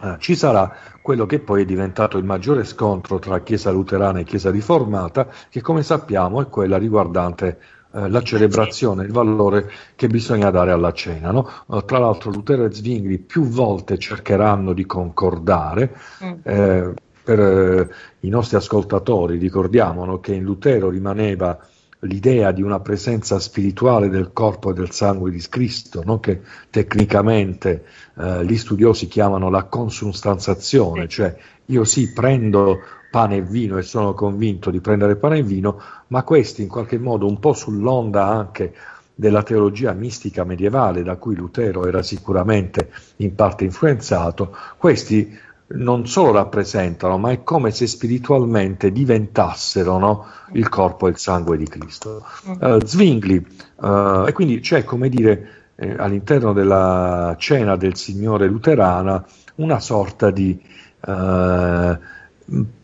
Ah, 0.00 0.16
ci 0.18 0.36
sarà 0.36 0.74
quello 1.02 1.26
che 1.26 1.40
poi 1.40 1.62
è 1.62 1.64
diventato 1.64 2.18
il 2.18 2.24
maggiore 2.24 2.64
scontro 2.64 3.18
tra 3.18 3.40
Chiesa 3.40 3.70
luterana 3.70 4.20
e 4.20 4.24
Chiesa 4.24 4.50
riformata, 4.50 5.28
che 5.48 5.60
come 5.60 5.82
sappiamo 5.82 6.40
è 6.40 6.48
quella 6.48 6.78
riguardante 6.78 7.58
eh, 7.92 8.08
la 8.08 8.22
celebrazione, 8.22 9.04
il 9.04 9.12
valore 9.12 9.70
che 9.96 10.06
bisogna 10.06 10.50
dare 10.50 10.70
alla 10.70 10.92
cena. 10.92 11.30
No? 11.30 11.48
Uh, 11.66 11.84
tra 11.84 11.98
l'altro 11.98 12.30
Lutero 12.30 12.64
e 12.64 12.72
Zwingli 12.72 13.18
più 13.18 13.44
volte 13.44 13.98
cercheranno 13.98 14.72
di 14.72 14.86
concordare. 14.86 15.96
Mm. 16.22 16.32
Eh, 16.42 16.94
per 17.28 17.40
eh, 17.40 17.88
i 18.20 18.28
nostri 18.30 18.56
ascoltatori 18.56 19.36
ricordiamo 19.36 20.04
no, 20.06 20.18
che 20.18 20.32
in 20.32 20.44
Lutero 20.44 20.88
rimaneva 20.88 21.58
l'idea 22.00 22.52
di 22.52 22.62
una 22.62 22.80
presenza 22.80 23.40
spirituale 23.40 24.08
del 24.08 24.32
corpo 24.32 24.70
e 24.70 24.74
del 24.74 24.90
sangue 24.90 25.30
di 25.30 25.44
Cristo, 25.48 26.02
no? 26.04 26.20
che 26.20 26.40
tecnicamente 26.70 27.84
eh, 28.16 28.44
gli 28.44 28.56
studiosi 28.56 29.08
chiamano 29.08 29.50
la 29.50 29.64
consustanzazione, 29.64 31.08
cioè 31.08 31.36
io 31.66 31.84
sì 31.84 32.12
prendo 32.12 32.78
pane 33.10 33.36
e 33.36 33.42
vino 33.42 33.78
e 33.78 33.82
sono 33.82 34.14
convinto 34.14 34.70
di 34.70 34.80
prendere 34.80 35.16
pane 35.16 35.38
e 35.38 35.42
vino, 35.42 35.80
ma 36.08 36.22
questi 36.22 36.62
in 36.62 36.68
qualche 36.68 36.98
modo 36.98 37.26
un 37.26 37.38
po' 37.38 37.52
sull'onda 37.52 38.26
anche 38.26 38.74
della 39.14 39.42
teologia 39.42 39.92
mistica 39.94 40.44
medievale 40.44 41.02
da 41.02 41.16
cui 41.16 41.34
Lutero 41.34 41.86
era 41.86 42.04
sicuramente 42.04 42.92
in 43.16 43.34
parte 43.34 43.64
influenzato, 43.64 44.54
questi 44.76 45.36
non 45.70 46.06
solo 46.06 46.32
rappresentano, 46.32 47.18
ma 47.18 47.30
è 47.30 47.42
come 47.42 47.70
se 47.70 47.86
spiritualmente 47.86 48.90
diventassero 48.90 49.98
no, 49.98 50.26
il 50.52 50.68
corpo 50.68 51.06
e 51.06 51.10
il 51.10 51.18
sangue 51.18 51.56
di 51.56 51.66
Cristo. 51.66 52.24
Uh, 52.60 52.84
Zwingli, 52.84 53.44
uh, 53.76 54.24
e 54.26 54.32
quindi 54.32 54.60
c'è 54.60 54.84
come 54.84 55.08
dire 55.08 55.48
eh, 55.74 55.94
all'interno 55.98 56.52
della 56.52 57.34
cena 57.38 57.76
del 57.76 57.96
Signore 57.96 58.46
luterana 58.46 59.24
una 59.56 59.78
sorta 59.78 60.30
di 60.30 60.58
uh, 61.06 61.96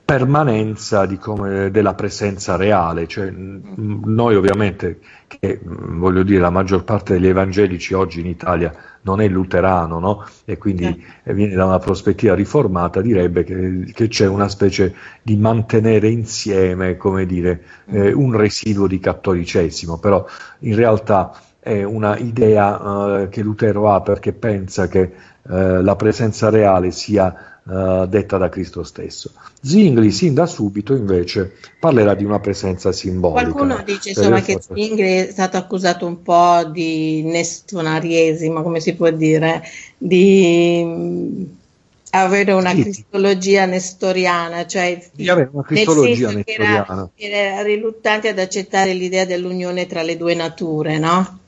permanenza 0.05 1.07
di 1.07 1.17
come, 1.17 1.71
della 1.71 1.95
presenza 1.95 2.57
reale, 2.57 3.07
cioè, 3.07 3.31
noi 3.31 4.37
ovviamente, 4.37 4.99
che 5.27 5.59
voglio 5.63 6.23
dire, 6.23 6.41
la 6.41 6.51
maggior 6.51 6.85
parte 6.85 7.15
degli 7.15 7.29
evangelici 7.29 7.95
oggi 7.95 8.21
in 8.21 8.27
Italia 8.27 8.75
non 9.05 9.21
è 9.21 9.29
luterano, 9.29 9.99
no? 9.99 10.27
e 10.45 10.59
quindi 10.59 11.05
eh. 11.23 11.35
viene 11.35 11.55
da 11.55 11.65
una 11.65 11.79
prospettiva 11.79 12.35
riformata, 12.35 13.01
direbbe 13.01 13.45
che, 13.45 13.91
che, 13.93 14.09
c'è 14.09 14.27
una 14.27 14.49
specie 14.49 14.95
di 15.23 15.37
mantenere 15.37 16.09
insieme, 16.09 16.97
come 16.97 17.27
dire, 17.27 17.63
eh, 17.87 18.13
un 18.13 18.37
residuo 18.37 18.87
di 18.87 18.99
cattolicesimo, 18.99 19.99
però 19.99 20.25
in 20.61 20.75
realtà 20.75 21.33
è 21.61 21.83
una 21.83 22.17
idea 22.19 23.23
eh, 23.23 23.29
che 23.29 23.43
Lutero 23.43 23.91
ha 23.91 24.03
perché 24.03 24.33
pensa 24.33 24.87
che 24.87 25.01
eh, 25.01 25.83
la 25.83 25.97
presenza 25.97 26.51
reale 26.51 26.91
sia 26.91 27.54
uh, 27.65 28.07
detta 28.07 28.37
da 28.37 28.49
Cristo 28.49 28.83
stesso. 28.83 29.33
Zwingli 29.61 30.11
sin 30.11 30.35
da 30.35 30.47
subito 30.47 30.95
invece 30.95 31.55
parlerà 31.79 32.15
di 32.15 32.25
una 32.25 32.41
presenza 32.41 32.93
simbolica. 32.93 33.51
Qualcuno 33.51 33.83
dice 33.85 34.11
insomma, 34.11 34.41
che 34.41 34.59
Zwingli 34.61 35.03
è 35.03 35.29
stato 35.31 35.57
accusato 35.57 36.07
un 36.07 36.23
po' 36.23 36.65
di 36.65 37.23
nestonariesimo, 37.23 38.63
come 38.63 38.81
si 38.81 38.95
può 38.95 39.11
dire, 39.11 39.63
di 39.97 40.83
mm, 40.85 41.43
avere 42.11 42.53
una 42.53 42.71
sì. 42.71 42.83
cristologia 42.83 43.65
nestoriana, 43.65 44.67
cioè 44.67 45.03
di 45.13 45.29
avere 45.29 45.49
una 45.53 45.65
cristologia 45.65 46.31
nestoriana. 46.31 47.11
Era, 47.15 47.37
era 47.37 47.63
riluttante 47.63 48.29
ad 48.29 48.39
accettare 48.39 48.93
l'idea 48.93 49.25
dell'unione 49.25 49.87
tra 49.87 50.03
le 50.03 50.17
due 50.17 50.35
nature, 50.35 50.99
no? 50.99 51.39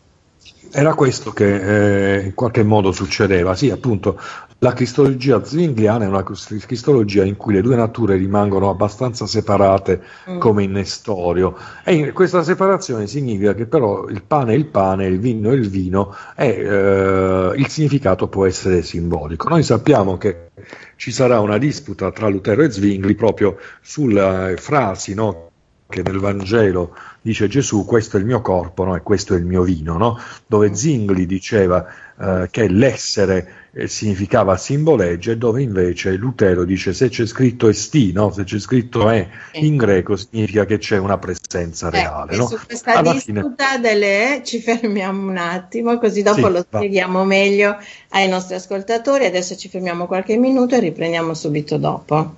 Era 0.72 0.94
questo 0.94 1.32
che 1.32 2.16
eh, 2.16 2.24
in 2.24 2.34
qualche 2.34 2.62
modo 2.62 2.90
succedeva, 2.90 3.54
sì, 3.54 3.70
appunto 3.70 4.20
la 4.60 4.72
cristologia 4.72 5.44
zwingliana 5.44 6.04
è 6.04 6.08
una 6.08 6.22
cristologia 6.22 7.24
in 7.24 7.36
cui 7.36 7.52
le 7.52 7.60
due 7.60 7.76
nature 7.76 8.16
rimangono 8.16 8.70
abbastanza 8.70 9.26
separate 9.26 10.02
mm. 10.30 10.38
come 10.38 10.62
in 10.62 10.72
Nestorio 10.72 11.56
e 11.84 12.12
questa 12.12 12.42
separazione 12.42 13.06
significa 13.06 13.54
che 13.54 13.66
però 13.66 14.08
il 14.08 14.22
pane 14.22 14.54
è 14.54 14.56
il 14.56 14.66
pane, 14.66 15.06
il 15.06 15.18
vino 15.18 15.50
è 15.50 15.54
il 15.54 15.68
vino 15.68 16.14
e 16.34 16.48
eh, 16.48 17.52
il 17.54 17.68
significato 17.68 18.28
può 18.28 18.46
essere 18.46 18.82
simbolico. 18.82 19.48
Noi 19.48 19.62
sappiamo 19.62 20.16
che 20.16 20.50
ci 20.96 21.10
sarà 21.10 21.40
una 21.40 21.58
disputa 21.58 22.10
tra 22.10 22.28
Lutero 22.28 22.62
e 22.62 22.70
Zwingli 22.70 23.14
proprio 23.14 23.58
sulle 23.82 24.56
frasi 24.58 25.12
no, 25.12 25.50
che 25.88 26.02
nel 26.02 26.18
Vangelo 26.18 26.96
dice 27.20 27.46
Gesù 27.46 27.84
questo 27.84 28.16
è 28.16 28.20
il 28.20 28.26
mio 28.26 28.40
corpo 28.40 28.84
no? 28.84 28.96
e 28.96 29.02
questo 29.02 29.34
è 29.34 29.36
il 29.36 29.44
mio 29.44 29.62
vino, 29.62 29.98
no? 29.98 30.18
dove 30.46 30.74
Zingli 30.74 31.26
diceva 31.26 31.86
eh, 32.18 32.48
che 32.50 32.68
l'essere 32.68 33.55
eh, 33.76 33.88
significava 33.88 34.56
simboleggia 34.56 35.32
e 35.32 35.36
dove 35.36 35.60
invece 35.60 36.14
Lutero 36.14 36.64
dice 36.64 36.94
se 36.94 37.10
c'è 37.10 37.26
scritto 37.26 37.68
esti, 37.68 38.10
no? 38.12 38.32
se 38.32 38.44
c'è 38.44 38.58
scritto 38.58 39.10
è 39.10 39.28
in 39.52 39.76
greco 39.76 40.16
significa 40.16 40.64
che 40.64 40.78
c'è 40.78 40.96
una 40.96 41.18
presenza 41.18 41.88
eh, 41.88 41.90
reale. 41.90 42.32
Eh, 42.32 42.36
su 42.36 42.58
questa 42.64 42.94
Alla 42.94 43.12
disputa 43.12 43.66
fine... 43.72 43.80
delle 43.80 44.40
ci 44.44 44.60
fermiamo 44.60 45.28
un 45.28 45.36
attimo 45.36 45.98
così 45.98 46.22
dopo 46.22 46.46
sì, 46.46 46.52
lo 46.52 46.64
spieghiamo 46.66 47.18
va. 47.18 47.24
meglio 47.24 47.76
ai 48.10 48.28
nostri 48.28 48.54
ascoltatori, 48.54 49.26
adesso 49.26 49.54
ci 49.56 49.68
fermiamo 49.68 50.06
qualche 50.06 50.38
minuto 50.38 50.74
e 50.74 50.80
riprendiamo 50.80 51.34
subito 51.34 51.76
dopo. 51.76 52.36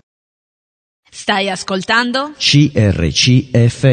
Stai 1.09 1.49
ascoltando? 1.49 2.33
CRCFM. 2.37 3.87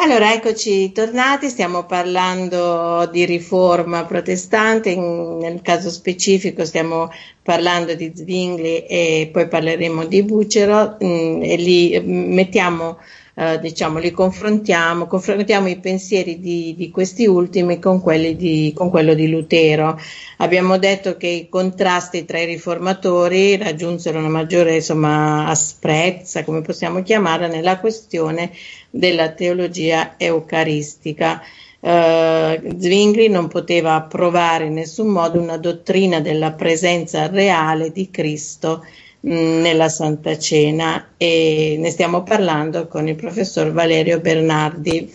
Allora, 0.00 0.32
eccoci 0.32 0.92
tornati, 0.92 1.48
stiamo 1.48 1.84
parlando 1.84 3.08
di 3.10 3.24
riforma 3.24 4.04
protestante, 4.04 4.90
in, 4.90 5.38
nel 5.38 5.60
caso 5.60 5.90
specifico 5.90 6.64
stiamo 6.64 7.10
parlando 7.42 7.94
di 7.94 8.12
Zwingli 8.14 8.84
e 8.88 9.28
poi 9.32 9.48
parleremo 9.48 10.04
di 10.04 10.22
Bucero. 10.22 10.96
Mh, 11.00 11.04
mm, 11.04 11.42
e 11.42 11.56
li 11.56 12.00
mettiamo 12.00 12.98
eh, 13.40 13.60
diciamo, 13.60 14.00
li 14.00 14.10
confrontiamo, 14.10 15.06
confrontiamo 15.06 15.68
i 15.68 15.78
pensieri 15.78 16.40
di, 16.40 16.74
di 16.76 16.90
questi 16.90 17.24
ultimi 17.26 17.78
con, 17.78 18.02
di, 18.36 18.72
con, 18.74 18.90
quello 18.90 19.14
di 19.14 19.28
Lutero. 19.28 19.96
Abbiamo 20.38 20.76
detto 20.76 21.16
che 21.16 21.28
i 21.28 21.48
contrasti 21.48 22.24
tra 22.24 22.40
i 22.40 22.46
riformatori 22.46 23.56
raggiunsero 23.56 24.18
una 24.18 24.28
maggiore 24.28 24.74
insomma, 24.74 25.46
asprezza, 25.46 26.42
come 26.42 26.62
possiamo 26.62 27.00
chiamarla, 27.02 27.46
nella 27.46 27.78
questione 27.78 28.50
della 28.90 29.30
teologia 29.30 30.14
eucaristica. 30.16 31.42
Uh, 31.80 32.76
Zwingli 32.76 33.28
non 33.28 33.46
poteva 33.46 33.94
approvare 33.94 34.64
in 34.66 34.74
nessun 34.74 35.08
modo 35.08 35.40
una 35.40 35.56
dottrina 35.56 36.20
della 36.20 36.52
presenza 36.52 37.28
reale 37.28 37.92
di 37.92 38.10
Cristo 38.10 38.82
Mm, 39.26 39.60
nella 39.62 39.88
Santa 39.88 40.38
Cena 40.38 41.14
e 41.16 41.74
ne 41.76 41.90
stiamo 41.90 42.22
parlando 42.22 42.86
con 42.86 43.08
il 43.08 43.16
professor 43.16 43.72
Valerio 43.72 44.20
Bernardi. 44.20 45.12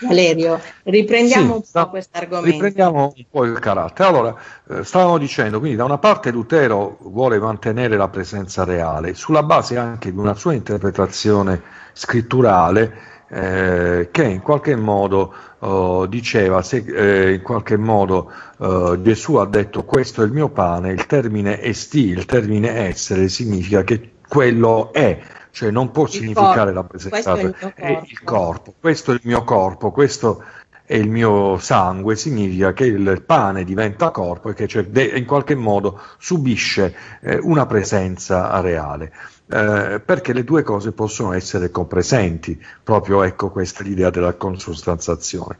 Valerio, 0.00 0.60
riprendiamo 0.84 1.60
sì, 1.64 1.70
un 1.76 1.82
po' 1.84 1.90
questo 1.90 2.18
argomento. 2.18 2.50
Riprendiamo 2.50 3.12
un 3.16 3.24
po' 3.30 3.44
il 3.44 3.58
carattere. 3.58 4.08
Allora, 4.08 4.34
eh, 4.68 4.84
stavamo 4.84 5.18
dicendo, 5.18 5.58
quindi 5.58 5.76
da 5.76 5.84
una 5.84 5.98
parte 5.98 6.30
Lutero 6.30 6.98
vuole 7.02 7.38
mantenere 7.38 7.96
la 7.96 8.08
presenza 8.08 8.64
reale, 8.64 9.14
sulla 9.14 9.42
base 9.42 9.76
anche 9.76 10.12
di 10.12 10.18
una 10.18 10.34
sua 10.34 10.54
interpretazione 10.54 11.62
scritturale 11.92 13.16
eh, 13.30 14.08
che 14.10 14.24
in 14.24 14.40
qualche 14.40 14.74
modo 14.74 15.34
oh, 15.58 16.06
diceva, 16.06 16.62
se 16.62 16.84
eh, 16.86 17.34
in 17.34 17.42
qualche 17.42 17.76
modo 17.76 18.32
oh, 18.58 19.00
Gesù 19.02 19.34
ha 19.34 19.46
detto 19.46 19.84
questo 19.84 20.22
è 20.22 20.24
il 20.24 20.32
mio 20.32 20.48
pane, 20.48 20.92
il 20.92 21.06
termine 21.06 21.60
esti, 21.62 22.06
il 22.06 22.24
termine 22.24 22.86
essere 22.86 23.28
significa 23.28 23.82
che 23.84 24.12
quello 24.26 24.92
è, 24.92 25.18
cioè 25.58 25.72
non 25.72 25.90
può 25.90 26.04
il 26.04 26.10
significare 26.10 26.72
corpo, 26.72 26.72
la 26.72 26.84
presenza, 26.84 27.34
è 27.74 28.00
il 28.06 28.22
corpo, 28.22 28.74
questo 28.78 29.10
è 29.10 29.14
il 29.14 29.22
mio 29.24 29.42
corpo, 29.42 29.90
questo 29.90 30.44
è 30.84 30.94
il 30.94 31.10
mio 31.10 31.58
sangue, 31.58 32.14
significa 32.14 32.72
che 32.72 32.84
il 32.84 33.24
pane 33.26 33.64
diventa 33.64 34.12
corpo 34.12 34.50
e 34.50 34.54
che 34.54 34.68
cioè, 34.68 34.84
de- 34.84 35.02
in 35.16 35.24
qualche 35.24 35.56
modo 35.56 36.00
subisce 36.18 36.94
eh, 37.20 37.40
una 37.42 37.66
presenza 37.66 38.60
reale. 38.60 39.12
Eh, 39.50 40.00
perché 40.04 40.32
le 40.32 40.44
due 40.44 40.62
cose 40.62 40.92
possono 40.92 41.32
essere 41.32 41.72
compresenti, 41.72 42.62
proprio 42.84 43.24
ecco 43.24 43.50
questa 43.50 43.82
l'idea 43.82 44.10
della 44.10 44.34
consustanzazione. 44.34 45.56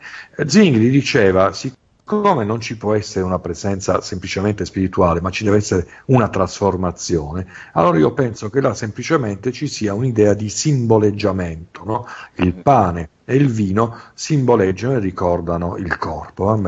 Zwingli 0.46 0.90
diceva, 0.90 1.52
siccome 1.52 1.86
non 2.16 2.60
ci 2.60 2.76
può 2.76 2.94
essere 2.94 3.24
una 3.24 3.38
presenza 3.38 4.00
semplicemente 4.00 4.64
spirituale, 4.64 5.20
ma 5.20 5.30
ci 5.30 5.44
deve 5.44 5.58
essere 5.58 5.86
una 6.06 6.28
trasformazione, 6.28 7.46
allora 7.72 7.98
io 7.98 8.12
penso 8.12 8.50
che 8.50 8.60
là 8.60 8.74
semplicemente 8.74 9.52
ci 9.52 9.66
sia 9.66 9.94
un'idea 9.94 10.34
di 10.34 10.48
simboleggiamento, 10.48 11.84
no? 11.84 12.06
il 12.36 12.54
pane 12.54 13.10
e 13.24 13.36
il 13.36 13.48
vino 13.48 13.96
simboleggiano 14.14 14.94
e 14.94 15.00
ricordano 15.00 15.76
il 15.76 15.96
corpo? 15.98 16.60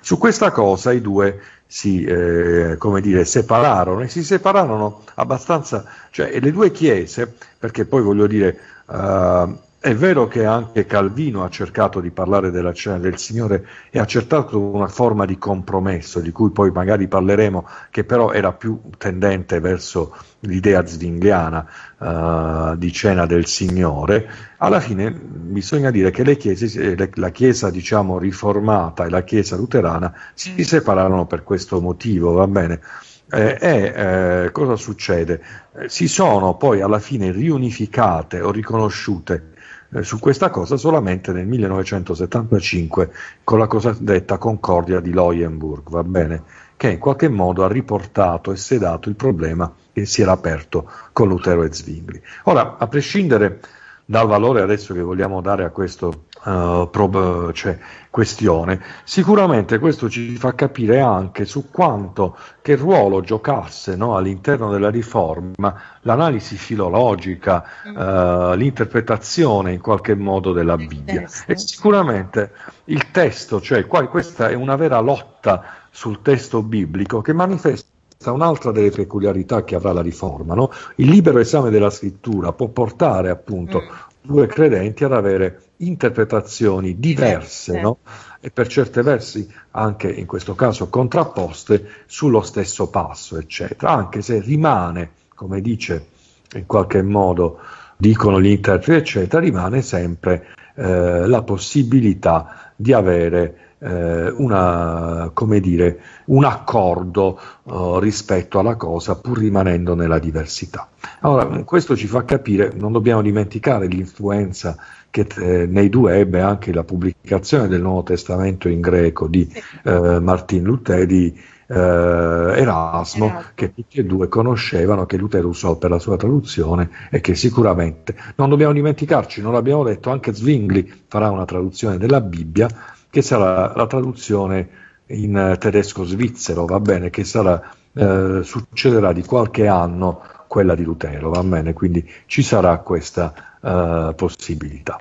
Su 0.00 0.18
questa 0.18 0.50
cosa 0.50 0.92
i 0.92 1.00
due 1.00 1.40
si 1.66 2.04
eh, 2.04 2.76
come 2.76 3.00
dire, 3.00 3.24
separarono 3.24 4.02
e 4.02 4.08
si 4.08 4.22
separarono 4.22 5.04
abbastanza, 5.14 5.86
cioè 6.10 6.38
le 6.38 6.52
due 6.52 6.70
chiese, 6.70 7.34
perché 7.58 7.86
poi 7.86 8.02
voglio 8.02 8.26
dire, 8.26 8.58
uh, 8.88 9.58
è 9.82 9.96
vero 9.96 10.28
che 10.28 10.44
anche 10.44 10.86
Calvino 10.86 11.42
ha 11.42 11.48
cercato 11.48 11.98
di 11.98 12.12
parlare 12.12 12.52
della 12.52 12.72
cena 12.72 12.98
del 12.98 13.18
Signore 13.18 13.66
e 13.90 13.98
ha 13.98 14.04
cercato 14.04 14.60
una 14.60 14.86
forma 14.86 15.24
di 15.24 15.36
compromesso, 15.38 16.20
di 16.20 16.30
cui 16.30 16.52
poi 16.52 16.70
magari 16.70 17.08
parleremo, 17.08 17.66
che 17.90 18.04
però 18.04 18.30
era 18.30 18.52
più 18.52 18.80
tendente 18.96 19.58
verso 19.58 20.14
l'idea 20.40 20.86
zwingliana 20.86 21.66
uh, 21.98 22.76
di 22.76 22.92
cena 22.92 23.26
del 23.26 23.46
Signore. 23.46 24.30
Alla 24.58 24.78
fine 24.78 25.10
bisogna 25.10 25.90
dire 25.90 26.12
che 26.12 26.22
le 26.22 26.36
chiese, 26.36 27.10
la 27.14 27.30
Chiesa 27.30 27.68
diciamo 27.68 28.18
riformata 28.18 29.04
e 29.04 29.10
la 29.10 29.24
Chiesa 29.24 29.56
luterana 29.56 30.14
si 30.32 30.62
separarono 30.62 31.26
per 31.26 31.42
questo 31.42 31.80
motivo, 31.80 32.30
va 32.30 32.46
bene? 32.46 32.80
Eh, 33.28 33.56
e 33.60 33.92
eh, 33.96 34.52
cosa 34.52 34.76
succede? 34.76 35.42
Eh, 35.74 35.88
si 35.88 36.06
sono 36.06 36.54
poi 36.56 36.82
alla 36.82 37.00
fine 37.00 37.32
riunificate 37.32 38.40
o 38.40 38.52
riconosciute 38.52 39.51
eh, 39.94 40.02
su 40.02 40.18
questa 40.18 40.50
cosa 40.50 40.76
solamente 40.76 41.32
nel 41.32 41.46
1975 41.46 43.10
con 43.44 43.58
la 43.58 43.66
cosiddetta 43.66 44.38
Concordia 44.38 45.00
di 45.00 45.12
Leuenburg, 45.12 45.88
va 45.90 46.02
bene? 46.02 46.42
Che 46.76 46.90
in 46.90 46.98
qualche 46.98 47.28
modo 47.28 47.64
ha 47.64 47.68
riportato 47.68 48.52
e 48.52 48.56
sedato 48.56 49.08
il 49.08 49.14
problema 49.14 49.72
che 49.92 50.06
si 50.06 50.22
era 50.22 50.32
aperto 50.32 50.90
con 51.12 51.28
Lutero 51.28 51.62
e 51.62 51.72
Zwingli. 51.72 52.20
Ora, 52.44 52.76
a 52.78 52.86
prescindere 52.88 53.60
dal 54.04 54.26
valore 54.26 54.62
adesso 54.62 54.94
che 54.94 55.00
vogliamo 55.00 55.40
dare 55.40 55.64
a 55.64 55.70
questo 55.70 56.24
uh, 56.44 56.88
prob- 56.90 57.52
cioè, 57.52 57.78
questione, 58.10 58.80
sicuramente 59.04 59.78
questo 59.78 60.08
ci 60.08 60.36
fa 60.36 60.54
capire 60.54 61.00
anche 61.00 61.44
su 61.44 61.70
quanto 61.70 62.36
che 62.60 62.76
ruolo 62.76 63.20
giocasse 63.20 63.96
no, 63.96 64.16
all'interno 64.16 64.70
della 64.70 64.90
riforma 64.90 65.80
l'analisi 66.02 66.56
filologica, 66.56 67.64
uh, 67.84 68.54
l'interpretazione 68.54 69.72
in 69.72 69.80
qualche 69.80 70.14
modo 70.14 70.52
della 70.52 70.76
Bibbia. 70.76 71.26
E 71.46 71.56
sicuramente 71.56 72.52
il 72.84 73.10
testo, 73.10 73.60
cioè 73.60 73.86
qua, 73.86 74.06
questa 74.08 74.48
è 74.48 74.54
una 74.54 74.76
vera 74.76 75.00
lotta 75.00 75.64
sul 75.90 76.22
testo 76.22 76.62
biblico 76.62 77.20
che 77.20 77.32
manifesta 77.32 77.90
un'altra 78.30 78.70
delle 78.70 78.90
peculiarità 78.90 79.64
che 79.64 79.74
avrà 79.74 79.92
la 79.92 80.02
riforma. 80.02 80.54
No? 80.54 80.70
Il 80.96 81.08
libero 81.08 81.38
esame 81.38 81.70
della 81.70 81.90
scrittura 81.90 82.52
può 82.52 82.68
portare 82.68 83.30
appunto 83.30 83.80
mm. 83.80 84.11
Due 84.22 84.46
credenti 84.46 85.04
ad 85.04 85.12
avere 85.12 85.62
interpretazioni 85.78 86.98
diverse 86.98 87.80
no? 87.80 87.98
e 88.40 88.50
per 88.50 88.68
certi 88.68 89.02
versi 89.02 89.52
anche 89.72 90.08
in 90.08 90.26
questo 90.26 90.54
caso 90.54 90.88
contrapposte 90.88 92.04
sullo 92.06 92.42
stesso 92.42 92.88
passo, 92.88 93.36
eccetera, 93.36 93.92
anche 93.92 94.22
se 94.22 94.40
rimane, 94.40 95.10
come 95.34 95.60
dice 95.60 96.06
in 96.54 96.66
qualche 96.66 97.02
modo, 97.02 97.58
dicono 97.96 98.40
gli 98.40 98.50
interpreti, 98.50 99.00
eccetera, 99.00 99.42
rimane 99.42 99.82
sempre 99.82 100.46
eh, 100.74 101.26
la 101.26 101.42
possibilità 101.42 102.72
di 102.76 102.92
avere 102.92 103.71
una, 103.84 105.30
come 105.34 105.60
dire, 105.60 106.00
un 106.26 106.44
accordo 106.44 107.38
eh, 107.64 107.98
rispetto 108.00 108.58
alla 108.58 108.76
cosa 108.76 109.16
pur 109.16 109.38
rimanendo 109.38 109.94
nella 109.94 110.18
diversità. 110.18 110.88
Allora, 111.20 111.46
questo 111.64 111.96
ci 111.96 112.06
fa 112.06 112.24
capire, 112.24 112.72
non 112.74 112.92
dobbiamo 112.92 113.22
dimenticare 113.22 113.86
l'influenza 113.86 114.76
che 115.10 115.26
eh, 115.36 115.66
nei 115.66 115.88
due 115.88 116.16
ebbe 116.18 116.40
anche 116.40 116.72
la 116.72 116.84
pubblicazione 116.84 117.68
del 117.68 117.82
Nuovo 117.82 118.02
Testamento 118.02 118.68
in 118.68 118.80
greco 118.80 119.26
di 119.26 119.46
eh, 119.84 120.20
Martin 120.20 120.62
Luther, 120.62 121.04
di 121.04 121.36
eh, 121.66 121.74
Erasmo, 121.74 123.42
che 123.54 123.74
tutti 123.74 123.98
e 123.98 124.04
due 124.04 124.28
conoscevano, 124.28 125.06
che 125.06 125.16
Lutero 125.16 125.48
usò 125.48 125.76
per 125.76 125.90
la 125.90 125.98
sua 125.98 126.16
traduzione 126.16 126.90
e 127.10 127.20
che 127.20 127.34
sicuramente, 127.34 128.14
non 128.36 128.48
dobbiamo 128.48 128.72
dimenticarci, 128.72 129.42
non 129.42 129.52
l'abbiamo 129.52 129.84
detto, 129.84 130.10
anche 130.10 130.34
Zwingli 130.34 130.90
farà 131.08 131.30
una 131.30 131.44
traduzione 131.44 131.98
della 131.98 132.20
Bibbia, 132.20 132.68
che 133.12 133.20
sarà 133.20 133.74
la 133.76 133.86
traduzione 133.86 134.68
in 135.08 135.56
tedesco 135.58 136.04
svizzero, 136.04 136.64
va 136.64 136.80
bene, 136.80 137.10
che 137.10 137.24
sarà, 137.24 137.60
eh, 137.92 138.40
succederà 138.42 139.12
di 139.12 139.22
qualche 139.22 139.66
anno 139.66 140.22
quella 140.46 140.74
di 140.74 140.82
Lutero, 140.82 141.28
va 141.28 141.42
bene, 141.42 141.74
quindi 141.74 142.10
ci 142.24 142.42
sarà 142.42 142.78
questa 142.78 143.34
eh, 143.62 144.14
possibilità. 144.16 144.98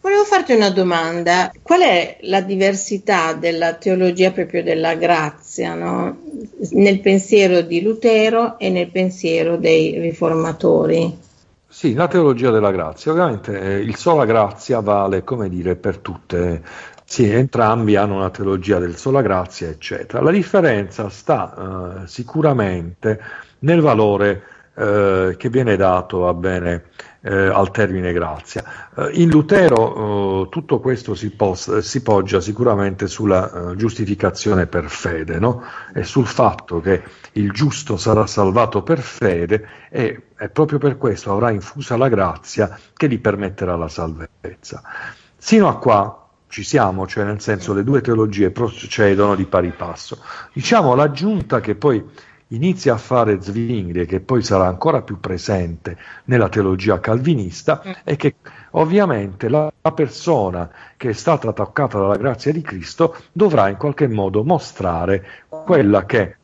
Volevo 0.00 0.24
farti 0.24 0.52
una 0.52 0.70
domanda, 0.70 1.52
qual 1.62 1.82
è 1.82 2.18
la 2.22 2.40
diversità 2.40 3.34
della 3.34 3.74
teologia 3.74 4.32
proprio 4.32 4.64
della 4.64 4.96
grazia 4.96 5.74
no? 5.74 6.22
nel 6.72 6.98
pensiero 6.98 7.60
di 7.60 7.82
Lutero 7.82 8.58
e 8.58 8.68
nel 8.68 8.90
pensiero 8.90 9.56
dei 9.56 10.00
riformatori? 10.00 11.22
Sì, 11.76 11.92
la 11.94 12.06
teologia 12.06 12.52
della 12.52 12.70
grazia, 12.70 13.10
ovviamente 13.10 13.60
eh, 13.60 13.78
il 13.80 13.96
sola 13.96 14.24
grazia 14.24 14.78
vale, 14.78 15.24
come 15.24 15.48
dire, 15.48 15.74
per 15.74 15.98
tutte, 15.98 16.62
sì, 17.04 17.28
entrambi 17.28 17.96
hanno 17.96 18.14
una 18.14 18.30
teologia 18.30 18.78
del 18.78 18.94
sola 18.96 19.22
grazia, 19.22 19.68
eccetera. 19.68 20.22
La 20.22 20.30
differenza 20.30 21.08
sta 21.08 22.02
eh, 22.04 22.06
sicuramente 22.06 23.20
nel 23.60 23.80
valore 23.80 24.42
eh, 24.76 25.34
che 25.36 25.48
viene 25.50 25.74
dato, 25.74 26.18
va 26.20 26.32
bene, 26.34 26.84
eh, 27.24 27.46
al 27.48 27.70
termine 27.70 28.12
grazia. 28.12 28.62
Eh, 28.94 29.10
in 29.14 29.30
Lutero 29.30 30.44
eh, 30.44 30.48
tutto 30.50 30.78
questo 30.78 31.14
si, 31.14 31.30
pos- 31.30 31.78
si, 31.78 32.02
poggia 32.02 32.40
sicuramente 32.40 33.06
sulla 33.06 33.70
eh, 33.70 33.76
giustificazione 33.76 34.66
per 34.66 34.90
fede 34.90 35.38
no? 35.38 35.62
e 35.94 36.04
sul 36.04 36.26
fatto 36.26 36.80
che 36.80 37.02
il 37.32 37.50
giusto 37.52 37.96
sarà 37.96 38.26
salvato 38.26 38.82
per 38.82 39.00
fede 39.00 39.66
e, 39.90 40.22
e 40.36 40.48
proprio 40.50 40.78
per 40.78 40.98
questo 40.98 41.32
avrà 41.32 41.50
infusa 41.50 41.96
la 41.96 42.08
grazia 42.08 42.78
che 42.92 43.08
gli 43.08 43.18
permetterà 43.18 43.74
la 43.76 43.88
salvezza. 43.88 44.82
Sino 45.36 45.68
a 45.68 45.78
qua 45.78 46.18
ci 46.48 46.62
siamo, 46.62 47.06
cioè 47.06 47.24
nel 47.24 47.40
senso 47.40 47.72
le 47.72 47.82
due 47.82 48.02
teologie 48.02 48.50
procedono 48.50 49.34
di 49.34 49.46
pari 49.46 49.70
passo. 49.70 50.22
Diciamo 50.52 50.94
l'aggiunta 50.94 51.60
che 51.60 51.74
poi 51.74 52.04
inizia 52.54 52.94
a 52.94 52.98
fare 52.98 53.40
Zwingli, 53.40 54.06
che 54.06 54.20
poi 54.20 54.42
sarà 54.42 54.66
ancora 54.66 55.02
più 55.02 55.20
presente 55.20 55.96
nella 56.24 56.48
teologia 56.48 57.00
calvinista, 57.00 57.82
mm. 57.86 57.90
è 58.04 58.16
che 58.16 58.36
ovviamente 58.72 59.48
la, 59.48 59.72
la 59.80 59.92
persona 59.92 60.70
che 60.96 61.10
è 61.10 61.12
stata 61.12 61.52
toccata 61.52 61.98
dalla 61.98 62.16
grazia 62.16 62.52
di 62.52 62.62
Cristo 62.62 63.16
dovrà 63.32 63.68
in 63.68 63.76
qualche 63.76 64.08
modo 64.08 64.44
mostrare 64.44 65.24
quella 65.48 66.04
che 66.06 66.36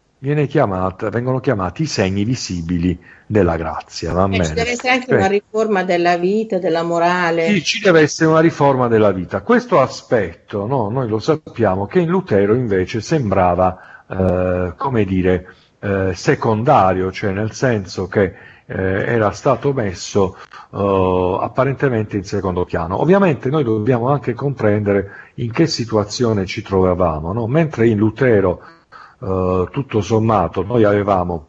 chiamata, 0.46 1.08
vengono 1.08 1.40
chiamati 1.40 1.82
i 1.82 1.86
segni 1.86 2.24
visibili 2.24 2.98
della 3.26 3.56
grazia. 3.56 4.12
Va 4.12 4.28
eh, 4.30 4.44
ci 4.44 4.52
deve 4.52 4.70
essere 4.72 4.90
anche 4.90 5.06
cioè, 5.06 5.16
una 5.16 5.28
riforma 5.28 5.82
della 5.82 6.16
vita, 6.18 6.58
della 6.58 6.82
morale. 6.82 7.48
Sì, 7.48 7.62
ci 7.62 7.80
deve 7.80 8.00
essere 8.00 8.28
una 8.28 8.40
riforma 8.40 8.86
della 8.88 9.12
vita. 9.12 9.40
Questo 9.40 9.80
aspetto, 9.80 10.66
no, 10.66 10.90
noi 10.90 11.08
lo 11.08 11.18
sappiamo, 11.18 11.86
che 11.86 12.00
in 12.00 12.08
Lutero 12.08 12.54
invece 12.54 13.00
sembrava, 13.00 14.04
eh, 14.06 14.72
come 14.76 15.04
dire, 15.04 15.54
eh, 15.80 16.12
secondario, 16.14 17.10
cioè 17.10 17.32
nel 17.32 17.52
senso 17.52 18.06
che 18.06 18.34
eh, 18.66 19.04
era 19.04 19.32
stato 19.32 19.72
messo 19.72 20.36
eh, 20.72 21.38
apparentemente 21.40 22.16
in 22.16 22.24
secondo 22.24 22.64
piano. 22.64 23.00
Ovviamente 23.00 23.50
noi 23.50 23.64
dobbiamo 23.64 24.08
anche 24.08 24.32
comprendere 24.34 25.30
in 25.34 25.50
che 25.50 25.66
situazione 25.66 26.46
ci 26.46 26.62
trovavamo, 26.62 27.32
no? 27.32 27.46
mentre 27.46 27.88
in 27.88 27.98
Lutero 27.98 28.62
eh, 29.20 29.68
tutto 29.70 30.00
sommato 30.00 30.62
noi 30.62 30.84
avevamo, 30.84 31.48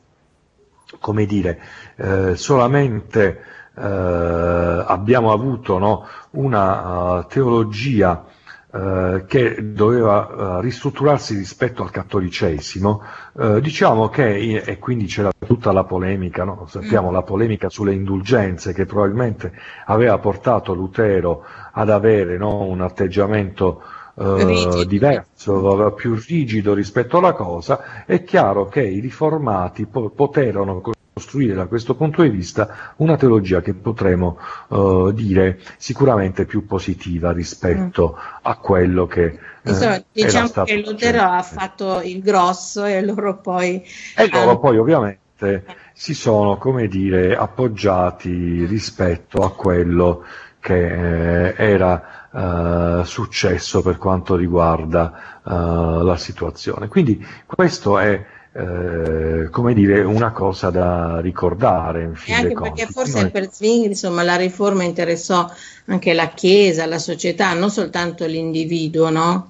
come 1.00 1.26
dire, 1.26 1.60
eh, 1.98 2.36
solamente 2.36 3.44
eh, 3.76 4.84
abbiamo 4.86 5.32
avuto 5.32 5.78
no? 5.78 6.08
una 6.32 7.18
uh, 7.20 7.28
teologia 7.28 8.26
eh, 8.74 9.26
che 9.28 9.74
doveva 9.74 10.30
eh, 10.30 10.62
ristrutturarsi 10.62 11.36
rispetto 11.36 11.84
al 11.84 11.92
cattolicesimo, 11.92 13.02
eh, 13.38 13.60
diciamo 13.60 14.08
che, 14.08 14.62
e 14.62 14.80
quindi 14.80 15.08
c'era 15.08 15.30
tutta 15.38 15.74
la 15.74 15.84
polemica, 15.84 16.46
no? 16.46 16.68
sappiamo 16.70 17.10
mm. 17.10 17.14
la 17.14 17.22
polemica 17.24 17.70
sulle 17.70 17.94
indulgenze 17.94 18.72
che 18.72 18.86
probabilmente 18.86 19.52
aveva 19.88 20.18
portato 20.20 20.74
Lutero 20.74 21.44
ad 21.74 21.90
avere 21.90 22.38
no? 22.38 22.64
un 22.64 22.80
atteggiamento 22.82 23.82
Uh, 24.14 24.84
diverso, 24.84 25.94
più 25.96 26.16
rigido 26.16 26.74
rispetto 26.74 27.18
alla 27.18 27.32
cosa, 27.32 28.06
è 28.06 28.24
chiaro 28.24 28.68
che 28.68 28.82
i 28.82 29.00
riformati 29.00 29.86
po- 29.86 30.10
poterono 30.10 30.82
costruire 31.14 31.54
da 31.54 31.66
questo 31.66 31.96
punto 31.96 32.22
di 32.22 32.30
vista 32.30 32.94
una 32.98 33.18
teologia 33.18 33.62
che 33.62 33.74
potremo 33.74 34.38
uh, 34.68 35.12
dire 35.12 35.60
sicuramente 35.78 36.46
più 36.46 36.66
positiva 36.66 37.32
rispetto 37.34 38.16
mm. 38.18 38.36
a 38.44 38.56
quello 38.56 39.08
che 39.08 39.40
eh, 39.64 40.06
diciamo 40.12 40.64
che 40.64 40.82
Lutero 40.82 41.22
ha 41.22 41.42
fatto 41.44 42.02
il 42.02 42.22
grosso 42.22 42.86
e 42.86 43.02
loro 43.04 43.38
poi 43.38 43.84
e 44.16 44.30
loro 44.32 44.58
poi 44.58 44.78
ovviamente 44.78 45.66
si 45.94 46.14
sono 46.14 46.58
come 46.58 46.88
dire 46.88 47.36
appoggiati 47.36 48.66
rispetto 48.66 49.44
a 49.44 49.52
quello 49.52 50.24
che 50.60 51.50
eh, 51.50 51.56
era 51.58 53.02
eh, 53.02 53.06
successo 53.06 53.82
per 53.82 53.98
quanto 53.98 54.36
riguarda 54.36 55.42
eh, 55.46 56.04
la 56.04 56.16
situazione 56.18 56.88
quindi 56.88 57.24
questo 57.46 58.00
è 58.00 58.26
eh, 58.54 59.48
come 59.50 59.74
dire, 59.74 60.02
una 60.02 60.32
cosa 60.32 60.70
da 60.70 61.20
ricordare. 61.20 62.14
E 62.26 62.34
anche 62.34 62.54
perché 62.54 62.84
conti. 62.84 62.94
forse 62.94 63.22
Noi... 63.22 63.32
per 63.32 63.52
Zwingli 63.52 63.86
insomma, 63.86 64.24
la 64.24 64.36
riforma 64.36 64.84
interessò 64.84 65.50
anche 65.86 66.14
la 66.14 66.28
Chiesa, 66.30 66.86
la 66.86 67.00
società, 67.00 67.54
non 67.54 67.70
soltanto 67.70 68.26
l'individuo, 68.26 69.10
no? 69.10 69.50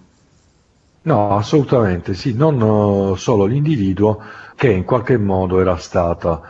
No, 1.03 1.35
assolutamente 1.35 2.13
sì, 2.13 2.33
non 2.33 3.17
solo 3.17 3.45
l'individuo 3.45 4.21
che 4.55 4.69
in 4.69 4.83
qualche 4.83 5.17
modo 5.17 5.59
era 5.59 5.77
stato 5.77 6.43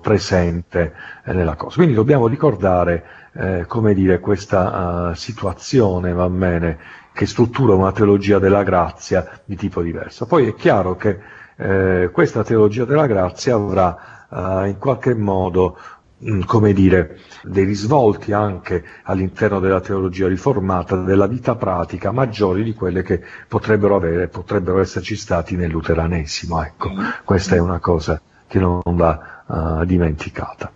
presente 0.00 0.94
eh, 1.24 1.32
nella 1.32 1.54
cosa. 1.54 1.76
Quindi 1.76 1.94
dobbiamo 1.94 2.26
ricordare, 2.26 3.04
eh, 3.34 3.64
come 3.66 3.92
dire, 3.94 4.18
questa 4.18 5.10
uh, 5.10 5.14
situazione, 5.14 6.12
va 6.12 6.28
bene, 6.30 6.78
che 7.12 7.26
struttura 7.26 7.74
una 7.74 7.92
teologia 7.92 8.38
della 8.38 8.62
grazia 8.62 9.40
di 9.44 9.56
tipo 9.56 9.82
diverso. 9.82 10.26
Poi 10.26 10.48
è 10.48 10.54
chiaro 10.54 10.96
che 10.96 11.18
eh, 11.60 12.10
questa 12.10 12.42
teologia 12.42 12.86
della 12.86 13.06
grazia 13.06 13.54
avrà 13.54 14.26
eh, 14.30 14.68
in 14.68 14.78
qualche 14.78 15.14
modo 15.14 15.76
mm, 16.24 16.42
come 16.46 16.72
dire, 16.72 17.18
dei 17.42 17.64
risvolti 17.64 18.32
anche 18.32 18.82
all'interno 19.02 19.60
della 19.60 19.80
teologia 19.80 20.26
riformata, 20.26 20.96
della 20.96 21.26
vita 21.26 21.56
pratica, 21.56 22.12
maggiori 22.12 22.62
di 22.64 22.72
quelle 22.72 23.02
che 23.02 23.20
potrebbero 23.46 23.96
avere, 23.96 24.28
potrebbero 24.28 24.80
esserci 24.80 25.16
stati 25.16 25.54
nel 25.56 25.70
luteranesimo. 25.70 26.62
Ecco, 26.62 26.92
questa 27.24 27.56
è 27.56 27.58
una 27.58 27.78
cosa 27.78 28.20
che 28.46 28.58
non 28.58 28.80
va 28.84 29.42
uh, 29.46 29.84
dimenticata. 29.84 30.72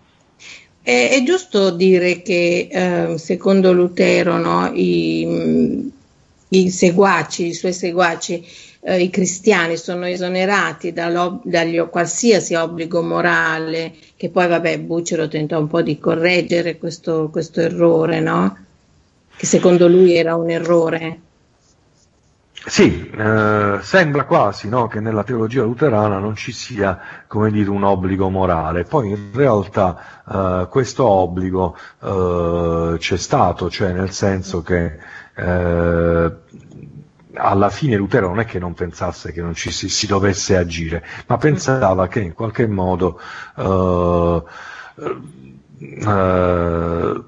è, 0.83 1.11
è, 1.11 1.23
giusto 1.25 1.71
dire 1.71 2.23
che 2.23 2.69
eh, 2.71 3.19
secondo 3.19 3.73
Lutero 3.73 4.37
no, 4.37 4.71
i, 4.73 5.91
i, 6.49 6.71
seguaci, 6.71 7.47
i 7.47 7.55
suoi 7.55 7.73
seguaci, 7.73 8.47
eh, 8.85 9.01
i 9.01 9.11
cristiani 9.11 9.77
sono 9.77 10.07
esonerati 10.07 10.93
dagli 10.93 11.81
qualsiasi 11.89 12.55
obbligo 12.55 13.03
morale, 13.03 13.95
che 14.17 14.29
poi 14.29 14.47
vabbè 14.47 14.79
Bucero 14.81 15.27
tentò 15.27 15.59
un 15.59 15.69
po' 15.69 15.83
di 15.83 15.99
correggere 15.99 16.77
questo, 16.77 17.31
questo 17.31 17.61
errore, 17.61 18.21
no? 18.21 18.57
che 19.37 19.47
secondo 19.47 19.89
lui 19.89 20.15
era 20.15 20.37
un 20.37 20.51
errore. 20.51 21.19
Sì, 22.67 23.11
eh, 23.11 23.79
sembra 23.83 24.25
quasi 24.25 24.69
no, 24.69 24.87
che 24.87 25.01
nella 25.01 25.23
teologia 25.23 25.63
luterana 25.63 26.19
non 26.19 26.35
ci 26.35 26.51
sia 26.51 26.99
come 27.27 27.51
dire, 27.51 27.69
un 27.69 27.85
obbligo 27.85 28.31
morale, 28.31 28.85
poi 28.85 29.11
in 29.11 29.31
realtà 29.35 30.23
eh, 30.27 30.69
questo 30.71 31.07
obbligo 31.07 31.77
eh, 32.01 32.97
c'è 32.99 33.17
stato, 33.19 33.69
cioè 33.69 33.93
nel 33.93 34.13
senso 34.13 34.63
che 34.63 34.99
eh, 35.37 36.33
alla 37.35 37.71
fine 37.71 37.97
Lutero 37.97 38.29
non 38.29 38.41
è 38.41 38.45
che 38.45 38.59
non 38.59 38.75
pensasse 38.75 39.33
che 39.33 39.41
non 39.41 39.55
ci 39.55 39.71
si, 39.71 39.89
si 39.89 40.07
dovesse 40.07 40.57
agire, 40.57 41.05
ma 41.27 41.37
pensava 41.37 42.09
che 42.09 42.21
in 42.21 42.33
qualche 42.33 42.67
modo 42.67 43.21
eh, 43.57 44.43
eh, 46.07 47.23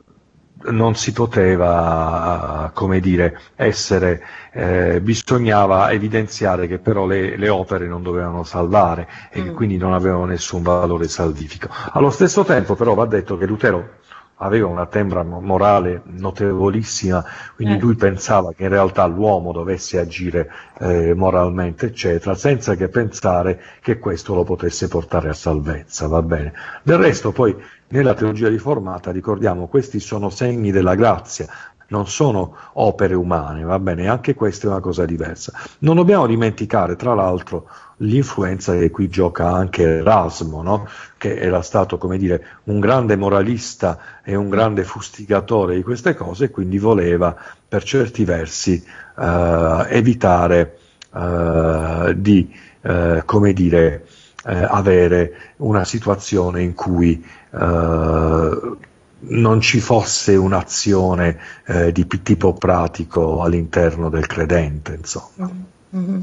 non 0.69 0.95
si 0.95 1.13
poteva, 1.13 2.71
come 2.75 3.01
dire, 3.01 3.39
essere, 3.55 4.23
eh, 4.53 5.01
bisognava 5.01 5.91
evidenziare 5.93 6.67
che 6.67 6.79
però 6.79 7.07
le, 7.07 7.37
le, 7.37 7.49
opere 7.49 7.87
non 7.87 8.03
dovevano 8.03 8.43
salvare 8.43 9.09
e 9.31 9.43
che 9.43 9.51
mm. 9.51 9.55
quindi 9.55 9.77
non 9.77 9.93
avevano 9.93 10.25
nessun 10.25 10.63
valore 10.63 11.09
salvifico. 11.09 11.69
Allo 11.93 12.11
stesso 12.11 12.45
tempo 12.45 12.75
però 12.75 12.95
va 12.95 13.07
detto 13.07 13.37
che 13.37 13.47
Lutero 13.47 13.99
aveva 14.37 14.67
una 14.67 14.87
tembra 14.87 15.23
morale 15.23 16.03
notevolissima, 16.05 17.25
quindi 17.55 17.75
eh. 17.75 17.79
lui 17.79 17.95
pensava 17.95 18.53
che 18.53 18.65
in 18.65 18.69
realtà 18.69 19.07
l'uomo 19.07 19.53
dovesse 19.53 19.99
agire 19.99 20.51
eh, 20.79 21.15
moralmente, 21.15 21.87
eccetera, 21.87 22.35
senza 22.35 22.75
che 22.75 22.89
pensare 22.89 23.61
che 23.81 23.99
questo 23.99 24.35
lo 24.35 24.45
potesse 24.45 24.89
portare 24.89 25.29
a 25.29 25.35
salvezza, 25.35 26.07
va 26.09 26.23
bene. 26.23 26.53
Del 26.83 26.99
resto 26.99 27.33
poi 27.33 27.57
nella 27.89 28.15
teologia 28.15 28.49
riformata, 28.49 29.11
ricordiamo, 29.11 29.69
questi 29.69 30.01
sono 30.01 30.29
segni 30.29 30.71
della 30.71 30.95
grazia, 30.95 31.47
non 31.89 32.07
sono 32.09 32.57
opere 32.75 33.15
umane, 33.15 33.63
va 33.63 33.79
bene? 33.79 34.09
Anche 34.09 34.35
questa 34.35 34.67
è 34.67 34.71
una 34.71 34.81
cosa 34.81 35.05
diversa. 35.05 35.53
Non 35.81 35.97
dobbiamo 35.97 36.27
dimenticare, 36.27 36.97
tra 36.97 37.15
l'altro, 37.15 37.69
l'influenza 37.99 38.73
che 38.75 38.91
qui 38.91 39.09
gioca 39.09 39.51
anche 39.53 39.83
Erasmo, 39.83 40.63
no? 40.63 40.89
che 41.17 41.37
era 41.37 41.63
stato, 41.63 41.99
come 41.99 42.19
dire, 42.19 42.45
un 42.65 42.81
grande 42.81 43.17
moralista 43.17 43.99
e 44.23 44.35
un 44.35 44.49
grande 44.49 44.85
fustigatore 44.85 45.77
di 45.77 45.83
queste 45.83 46.15
cose, 46.15 46.47
e 46.47 46.51
quindi 46.51 46.79
voleva, 46.79 47.37
per 47.69 47.83
certi 47.85 48.25
versi, 48.25 48.85
eh, 49.19 49.87
evitare 49.89 50.79
eh, 51.15 52.15
di, 52.17 52.55
eh, 52.83 53.23
come 53.25 53.53
dire, 53.53 54.07
eh, 54.45 54.55
avere 54.55 55.55
una 55.57 55.85
situazione 55.85 56.63
in 56.63 56.75
cui 56.75 57.25
eh, 57.51 58.77
non 59.19 59.61
ci 59.61 59.81
fosse 59.81 60.37
un'azione 60.37 61.39
eh, 61.67 61.93
di 61.93 62.07
tipo 62.23 62.53
pratico 62.53 63.43
all'interno 63.43 64.09
del 64.09 64.27
credente. 64.27 64.95
Insomma. 64.95 65.51
Mm-hmm. 65.97 66.21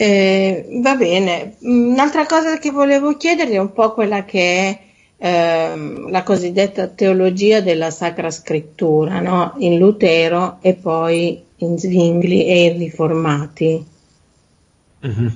Eh, 0.00 0.80
va 0.80 0.94
bene, 0.94 1.56
un'altra 1.60 2.24
cosa 2.24 2.56
che 2.58 2.70
volevo 2.70 3.16
chiederti 3.16 3.54
è 3.54 3.58
un 3.58 3.72
po' 3.72 3.92
quella 3.92 4.24
che 4.24 4.40
è 4.68 4.80
eh, 5.16 6.04
la 6.08 6.22
cosiddetta 6.22 6.86
teologia 6.86 7.60
della 7.60 7.90
Sacra 7.90 8.30
Scrittura, 8.30 9.18
no? 9.18 9.54
in 9.58 9.76
Lutero 9.76 10.58
e 10.60 10.74
poi 10.74 11.42
in 11.56 11.78
Zwingli 11.78 12.42
e 12.42 12.64
in 12.66 12.78
Riformati. 12.78 13.86
Mm-hmm. 15.04 15.28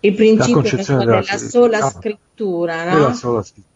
Il 0.00 0.14
principio 0.14 0.60
della, 0.60 1.04
della 1.04 1.38
sola 1.38 1.80
scrittura, 1.88 2.84
no? 2.84 2.94
Della 2.94 3.12
sola 3.14 3.42
scrittura. 3.42 3.71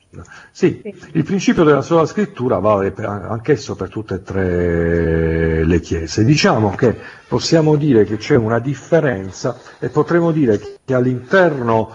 Sì, 0.50 0.82
il 1.12 1.24
principio 1.24 1.64
della 1.64 1.82
sola 1.82 2.06
scrittura 2.06 2.58
vale 2.58 2.90
per, 2.90 3.06
anch'esso 3.06 3.74
per 3.74 3.88
tutte 3.88 4.14
e 4.14 4.22
tre 4.22 5.64
le 5.64 5.80
chiese. 5.80 6.24
Diciamo 6.24 6.74
che 6.74 6.96
possiamo 7.28 7.76
dire 7.76 8.04
che 8.04 8.16
c'è 8.16 8.36
una 8.36 8.58
differenza 8.58 9.58
e 9.78 9.88
potremmo 9.88 10.32
dire 10.32 10.78
che 10.84 10.94
all'interno 10.94 11.90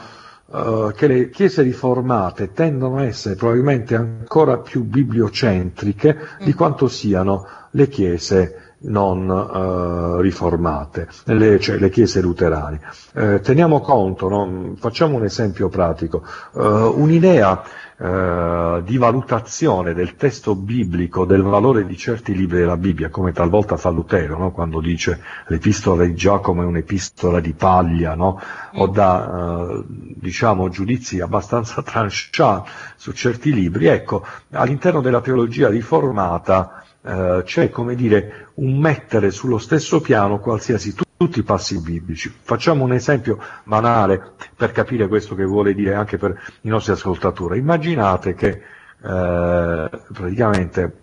uh, 0.45 0.91
che 0.93 1.07
le 1.07 1.29
chiese 1.29 1.62
riformate 1.62 2.51
tendono 2.53 2.97
a 2.97 3.05
essere 3.05 3.36
probabilmente 3.36 3.95
ancora 3.95 4.57
più 4.57 4.84
bibliocentriche 4.84 6.15
mm. 6.15 6.45
di 6.45 6.53
quanto 6.53 6.88
siano 6.88 7.47
le 7.71 7.88
chiese 7.88 8.70
non 8.83 9.29
uh, 9.29 10.19
riformate, 10.19 11.07
le, 11.25 11.59
cioè 11.59 11.77
le 11.77 11.89
chiese 11.89 12.21
luterane. 12.21 12.79
Eh, 13.13 13.39
teniamo 13.41 13.79
conto, 13.81 14.29
no? 14.29 14.73
facciamo 14.77 15.17
un 15.17 15.23
esempio 15.23 15.69
pratico, 15.69 16.23
uh, 16.53 16.61
un'idea 16.61 17.63
eh, 18.03 18.81
di 18.83 18.97
valutazione 18.97 19.93
del 19.93 20.15
testo 20.15 20.55
biblico, 20.55 21.23
del 21.23 21.43
valore 21.43 21.85
di 21.85 21.95
certi 21.95 22.35
libri 22.35 22.57
della 22.57 22.75
Bibbia, 22.75 23.09
come 23.09 23.31
talvolta 23.31 23.77
fa 23.77 23.91
Lutero, 23.91 24.39
no? 24.39 24.51
quando 24.51 24.81
dice 24.81 25.21
l'epistola 25.45 26.03
di 26.03 26.15
Giacomo 26.15 26.63
è 26.63 26.65
un'epistola 26.65 27.39
di 27.39 27.53
paglia, 27.53 28.15
no? 28.15 28.41
o 28.73 28.87
dà 28.87 29.67
eh, 29.69 29.83
diciamo, 29.87 30.69
giudizi 30.69 31.19
abbastanza 31.19 31.83
tranchant 31.83 32.67
su 32.95 33.11
certi 33.11 33.53
libri, 33.53 33.85
ecco, 33.85 34.25
all'interno 34.49 35.01
della 35.01 35.21
teologia 35.21 35.69
riformata 35.69 36.83
eh, 37.03 37.41
c'è 37.43 37.69
come 37.69 37.95
dire 37.95 38.47
un 38.55 38.77
mettere 38.77 39.31
sullo 39.31 39.57
stesso 39.57 40.01
piano 40.01 40.39
qualsiasi 40.39 40.93
tutti 41.17 41.39
i 41.39 41.43
passi 41.43 41.79
biblici. 41.79 42.33
Facciamo 42.41 42.83
un 42.83 42.93
esempio 42.93 43.39
banale 43.63 44.33
per 44.55 44.71
capire 44.71 45.07
questo 45.07 45.35
che 45.35 45.43
vuole 45.43 45.73
dire 45.73 45.93
anche 45.93 46.17
per 46.17 46.39
i 46.61 46.69
nostri 46.69 46.93
ascoltatori. 46.93 47.59
Immaginate 47.59 48.33
che 48.33 48.49
eh, 48.49 49.89
praticamente 50.13 50.97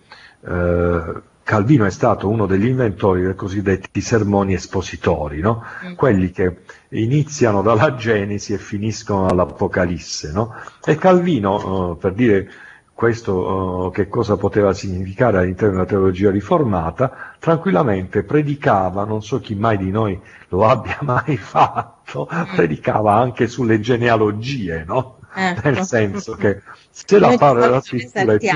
eh, 0.45 1.23
Calvino 1.49 1.87
è 1.87 1.91
stato 1.91 2.29
uno 2.29 2.45
degli 2.45 2.67
inventori 2.67 3.23
dei 3.23 3.35
cosiddetti 3.35 4.03
sermoni 4.03 4.53
espositori, 4.53 5.41
no? 5.41 5.65
mm. 5.87 5.95
quelli 5.95 6.31
che 6.31 6.59
iniziano 6.91 7.63
dalla 7.63 7.95
Genesi 7.95 8.53
e 8.53 8.59
finiscono 8.59 9.29
all'Apocalisse. 9.29 10.31
No? 10.31 10.55
E 10.85 10.97
Calvino, 10.97 11.93
eh, 11.93 11.97
per 11.97 12.13
dire 12.13 12.51
questo 12.99 13.87
uh, 13.87 13.91
che 13.93 14.09
cosa 14.09 14.37
poteva 14.37 14.75
significare 14.75 15.39
all'interno 15.39 15.75
della 15.75 15.87
teologia 15.87 16.33
riformata, 16.33 17.37
tranquillamente 17.39 18.25
predicava, 18.25 19.05
non 19.05 19.23
so 19.23 19.39
chi 19.39 19.55
mai 19.55 19.79
di 19.79 19.93
noi 19.93 20.21
lo 20.49 20.67
abbia 20.67 20.99
mai 21.07 21.37
fatto, 21.37 22.29
predicava 22.57 23.15
anche 23.15 23.47
sulle 23.47 23.79
genealogie, 23.79 24.83
no? 24.85 25.21
Ecco. 25.33 25.61
Nel 25.63 25.85
senso 25.85 26.35
che 26.35 26.63
se 26.91 27.21
la 27.21 27.37
parola 27.39 27.67
della 27.67 27.81
scrittura 27.81 28.33
è 28.33 28.39
più... 28.39 28.49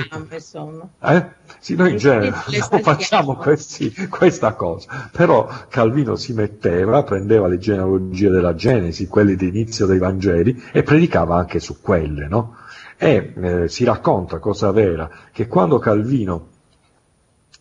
Eh? 1.03 1.27
Sì, 1.61 1.77
noi 1.77 1.93
in 1.93 1.99
genere 1.99 2.35
non 2.71 2.81
facciamo 2.81 3.37
questi, 3.37 3.95
questa 4.09 4.55
cosa, 4.55 5.09
però 5.13 5.49
Calvino 5.69 6.17
si 6.17 6.33
metteva, 6.33 7.05
prendeva 7.05 7.47
le 7.47 7.59
genealogie 7.59 8.29
della 8.29 8.57
Genesi, 8.57 9.07
quelle 9.07 9.37
di 9.37 9.47
inizio 9.47 9.87
dei 9.87 9.99
Vangeli, 9.99 10.61
e 10.73 10.83
predicava 10.83 11.37
anche 11.37 11.61
su 11.61 11.81
quelle, 11.81 12.27
no? 12.27 12.57
E 13.05 13.33
eh, 13.35 13.69
si 13.69 13.83
racconta, 13.83 14.39
cosa 14.39 14.71
vera, 14.71 15.11
che 15.33 15.49
quando 15.49 15.81
Calvino, 15.81 16.47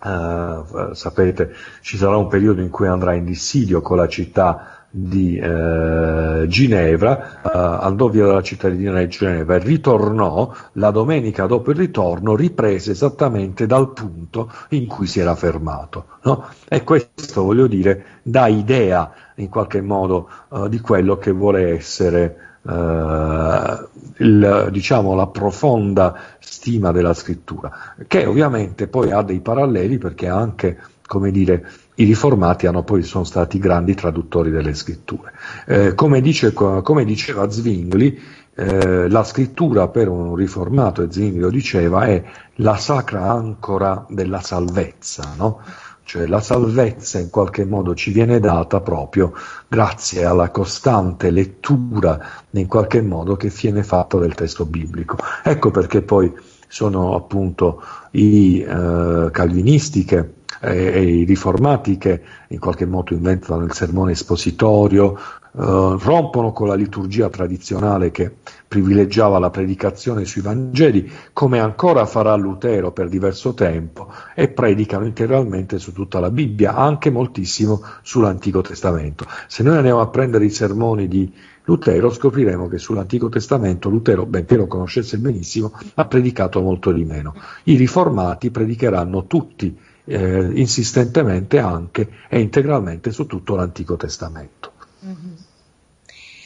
eh, 0.05 0.93
sapete, 0.93 1.55
ci 1.81 1.97
sarà 1.97 2.15
un 2.15 2.27
periodo 2.27 2.61
in 2.61 2.69
cui 2.69 2.85
andrà 2.85 3.15
in 3.15 3.25
dissidio 3.25 3.81
con 3.81 3.97
la 3.97 4.07
città 4.07 4.85
di 4.91 5.37
eh, 5.37 6.45
Ginevra, 6.47 7.41
eh, 7.41 7.49
andò 7.53 8.07
via 8.09 8.27
dalla 8.27 8.43
città 8.43 8.69
di 8.69 8.77
Ginevra 9.07 9.55
e 9.55 9.59
ritornò, 9.59 10.53
la 10.73 10.91
domenica 10.91 11.47
dopo 11.47 11.71
il 11.71 11.77
ritorno 11.77 12.35
riprese 12.35 12.91
esattamente 12.91 13.65
dal 13.65 13.93
punto 13.93 14.51
in 14.69 14.85
cui 14.85 15.07
si 15.07 15.21
era 15.21 15.33
fermato. 15.33 16.05
No? 16.21 16.49
E 16.67 16.83
questo, 16.83 17.41
voglio 17.41 17.65
dire, 17.65 18.19
dà 18.21 18.45
idea 18.45 19.11
in 19.37 19.49
qualche 19.49 19.81
modo 19.81 20.29
di 20.69 20.79
quello 20.81 21.17
che 21.17 21.31
vuole 21.31 21.73
essere 21.73 22.50
eh, 22.67 23.87
il, 24.17 24.69
diciamo, 24.71 25.15
la 25.15 25.27
profonda 25.27 26.15
stima 26.39 26.91
della 26.91 27.13
scrittura, 27.13 27.95
che 28.07 28.25
ovviamente 28.25 28.87
poi 28.87 29.11
ha 29.11 29.21
dei 29.21 29.39
paralleli 29.39 29.97
perché 29.97 30.27
anche, 30.27 30.77
come 31.05 31.31
dire, 31.31 31.67
i 31.95 32.05
riformati 32.05 32.67
hanno 32.67 32.83
poi, 32.83 33.03
sono 33.03 33.23
stati 33.23 33.59
grandi 33.59 33.95
traduttori 33.95 34.49
delle 34.49 34.73
scritture. 34.73 35.33
Eh, 35.65 35.93
come, 35.95 36.21
dice, 36.21 36.53
come, 36.53 37.03
diceva 37.03 37.49
Zwingli, 37.49 38.19
eh, 38.53 39.09
la 39.09 39.23
scrittura 39.23 39.87
per 39.87 40.07
un 40.07 40.35
riformato, 40.35 41.01
e 41.01 41.11
Zwingli 41.11 41.39
lo 41.39 41.49
diceva, 41.49 42.05
è 42.05 42.23
la 42.55 42.75
sacra 42.75 43.31
ancora 43.31 44.05
della 44.09 44.41
salvezza, 44.41 45.33
no? 45.37 45.61
Cioè 46.03 46.25
la 46.25 46.41
salvezza 46.41 47.19
in 47.19 47.29
qualche 47.29 47.65
modo 47.65 47.95
ci 47.95 48.11
viene 48.11 48.39
data 48.39 48.81
proprio 48.81 49.33
grazie 49.67 50.25
alla 50.25 50.49
costante 50.49 51.31
lettura 51.31 52.19
in 52.51 52.67
qualche 52.67 53.01
modo 53.01 53.35
che 53.35 53.49
viene 53.49 53.83
fatta 53.83 54.17
del 54.17 54.35
testo 54.35 54.65
biblico. 54.65 55.17
Ecco 55.43 55.71
perché 55.71 56.01
poi 56.01 56.33
sono 56.67 57.15
appunto 57.15 57.81
i 58.11 58.61
eh, 58.61 59.29
calvinisti 59.31 60.03
che 60.03 60.39
e 60.61 61.01
i 61.01 61.23
riformati 61.23 61.97
che 61.97 62.21
in 62.49 62.59
qualche 62.59 62.85
modo 62.85 63.13
inventano 63.13 63.63
il 63.63 63.73
sermone 63.73 64.11
espositorio, 64.11 65.17
Uh, 65.53 65.97
rompono 65.97 66.53
con 66.53 66.69
la 66.69 66.75
liturgia 66.75 67.27
tradizionale 67.27 68.09
che 68.09 68.33
privilegiava 68.65 69.37
la 69.37 69.49
predicazione 69.49 70.23
sui 70.23 70.41
Vangeli, 70.41 71.11
come 71.33 71.59
ancora 71.59 72.05
farà 72.05 72.33
Lutero 72.35 72.93
per 72.93 73.09
diverso 73.09 73.53
tempo, 73.53 74.13
e 74.33 74.47
predicano 74.47 75.05
integralmente 75.05 75.77
su 75.77 75.91
tutta 75.91 76.21
la 76.21 76.31
Bibbia, 76.31 76.75
anche 76.75 77.09
moltissimo 77.09 77.81
sull'Antico 78.01 78.61
Testamento. 78.61 79.25
Se 79.47 79.61
noi 79.61 79.75
andiamo 79.75 79.99
a 79.99 80.07
prendere 80.07 80.45
i 80.45 80.49
sermoni 80.49 81.09
di 81.09 81.29
Lutero, 81.65 82.09
scopriremo 82.09 82.69
che 82.69 82.77
sull'Antico 82.77 83.27
Testamento 83.27 83.89
Lutero, 83.89 84.25
benché 84.25 84.55
lo 84.55 84.67
conoscesse 84.67 85.17
benissimo, 85.17 85.73
ha 85.95 86.05
predicato 86.05 86.61
molto 86.61 86.93
di 86.93 87.03
meno. 87.03 87.35
I 87.63 87.75
riformati 87.75 88.51
predicheranno 88.51 89.25
tutti 89.27 89.77
eh, 90.05 90.49
insistentemente 90.53 91.59
anche 91.59 92.09
e 92.29 92.39
integralmente 92.39 93.11
su 93.11 93.25
tutto 93.25 93.55
l'Antico 93.55 93.97
Testamento. 93.97 94.71
Mm-hmm. 95.05 95.33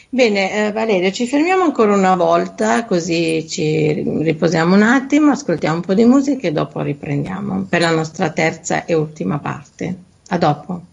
Bene, 0.10 0.68
eh, 0.68 0.72
Valerio, 0.72 1.12
ci 1.12 1.28
fermiamo 1.28 1.63
ancora 1.63 1.94
una 1.94 2.15
volta, 2.15 2.86
così 2.86 3.46
ci 3.50 3.91
riposiamo 4.22 4.74
un 4.74 4.84
attimo, 4.84 5.32
ascoltiamo 5.32 5.76
un 5.76 5.82
po' 5.82 5.94
di 5.94 6.06
musica 6.06 6.48
e 6.48 6.54
dopo 6.54 6.80
riprendiamo 6.82 7.65
per 7.68 7.82
la 7.82 7.91
nostra 7.91 8.30
terza 8.30 8.86
e 8.86 8.94
ultima 8.94 9.39
parte. 9.39 9.94
A 10.30 10.38
dopo. 10.38 10.86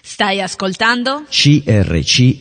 Stai 0.00 0.40
ascoltando? 0.40 1.24
CRCFM. 1.28 2.36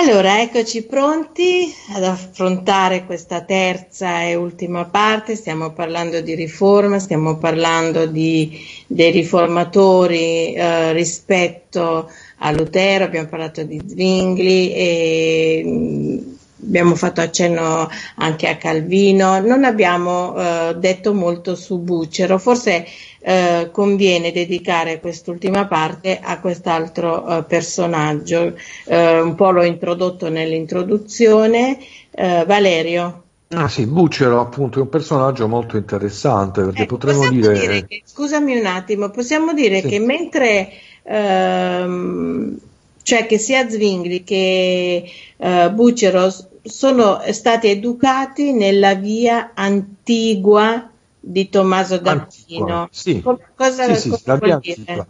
Allora, 0.00 0.40
eccoci 0.40 0.84
pronti 0.84 1.74
ad 1.92 2.04
affrontare 2.04 3.04
questa 3.04 3.40
terza 3.40 4.22
e 4.22 4.36
ultima 4.36 4.84
parte. 4.84 5.34
Stiamo 5.34 5.72
parlando 5.72 6.20
di 6.20 6.36
riforma, 6.36 7.00
stiamo 7.00 7.36
parlando 7.38 8.06
di, 8.06 8.64
dei 8.86 9.10
riformatori 9.10 10.54
eh, 10.54 10.92
rispetto 10.92 12.08
a 12.36 12.50
Lutero, 12.52 13.06
abbiamo 13.06 13.26
parlato 13.26 13.64
di 13.64 13.82
Zwingli 13.84 14.70
e 14.72 16.37
abbiamo 16.62 16.94
fatto 16.94 17.20
accenno 17.20 17.88
anche 18.16 18.48
a 18.48 18.56
Calvino. 18.56 19.40
Non 19.40 19.64
abbiamo 19.64 20.34
eh, 20.36 20.74
detto 20.76 21.14
molto 21.14 21.54
su 21.54 21.78
Bucero, 21.78 22.38
forse 22.38 22.86
eh, 23.20 23.68
conviene 23.72 24.32
dedicare 24.32 25.00
quest'ultima 25.00 25.66
parte 25.66 26.18
a 26.22 26.40
quest'altro 26.40 27.38
eh, 27.38 27.42
personaggio. 27.44 28.54
Eh, 28.84 29.20
un 29.20 29.34
po' 29.34 29.50
l'ho 29.50 29.64
introdotto 29.64 30.28
nell'introduzione. 30.28 31.78
Eh, 32.10 32.44
Valerio. 32.46 33.22
Ah 33.50 33.68
sì, 33.68 33.86
Bucero 33.86 34.40
appunto 34.40 34.78
è 34.78 34.82
un 34.82 34.88
personaggio 34.90 35.48
molto 35.48 35.76
interessante 35.78 36.62
perché 36.62 36.82
Eh, 36.82 36.86
potremmo 36.86 37.28
dire... 37.30 37.52
dire 37.58 37.86
che- 37.86 38.02
scusami 38.04 38.58
un 38.58 38.66
attimo, 38.66 39.08
possiamo 39.10 39.54
dire 39.54 39.80
Sì. 39.80 39.88
che 39.88 39.98
mentre 40.00 40.70
ehm, 41.04 42.58
cioè 43.02 43.26
che 43.26 43.38
sia 43.38 43.68
Zwingli 43.68 44.22
che 44.22 45.10
eh, 45.36 45.70
Bucero 45.72 46.28
s- 46.30 46.46
sono 46.68 47.20
stati 47.32 47.68
educati 47.68 48.52
nella 48.52 48.94
via 48.94 49.52
antigua 49.54 50.90
di 51.20 51.48
Tommaso 51.48 51.98
d'Aquino. 51.98 52.88
Sì. 52.90 53.20
Co- 53.22 53.40
Cosa, 53.54 53.84
Sì, 53.94 53.94
sì, 53.94 54.08
cosa 54.10 54.22
la 54.32 54.36
vuol 54.36 54.58
dire? 54.60 55.06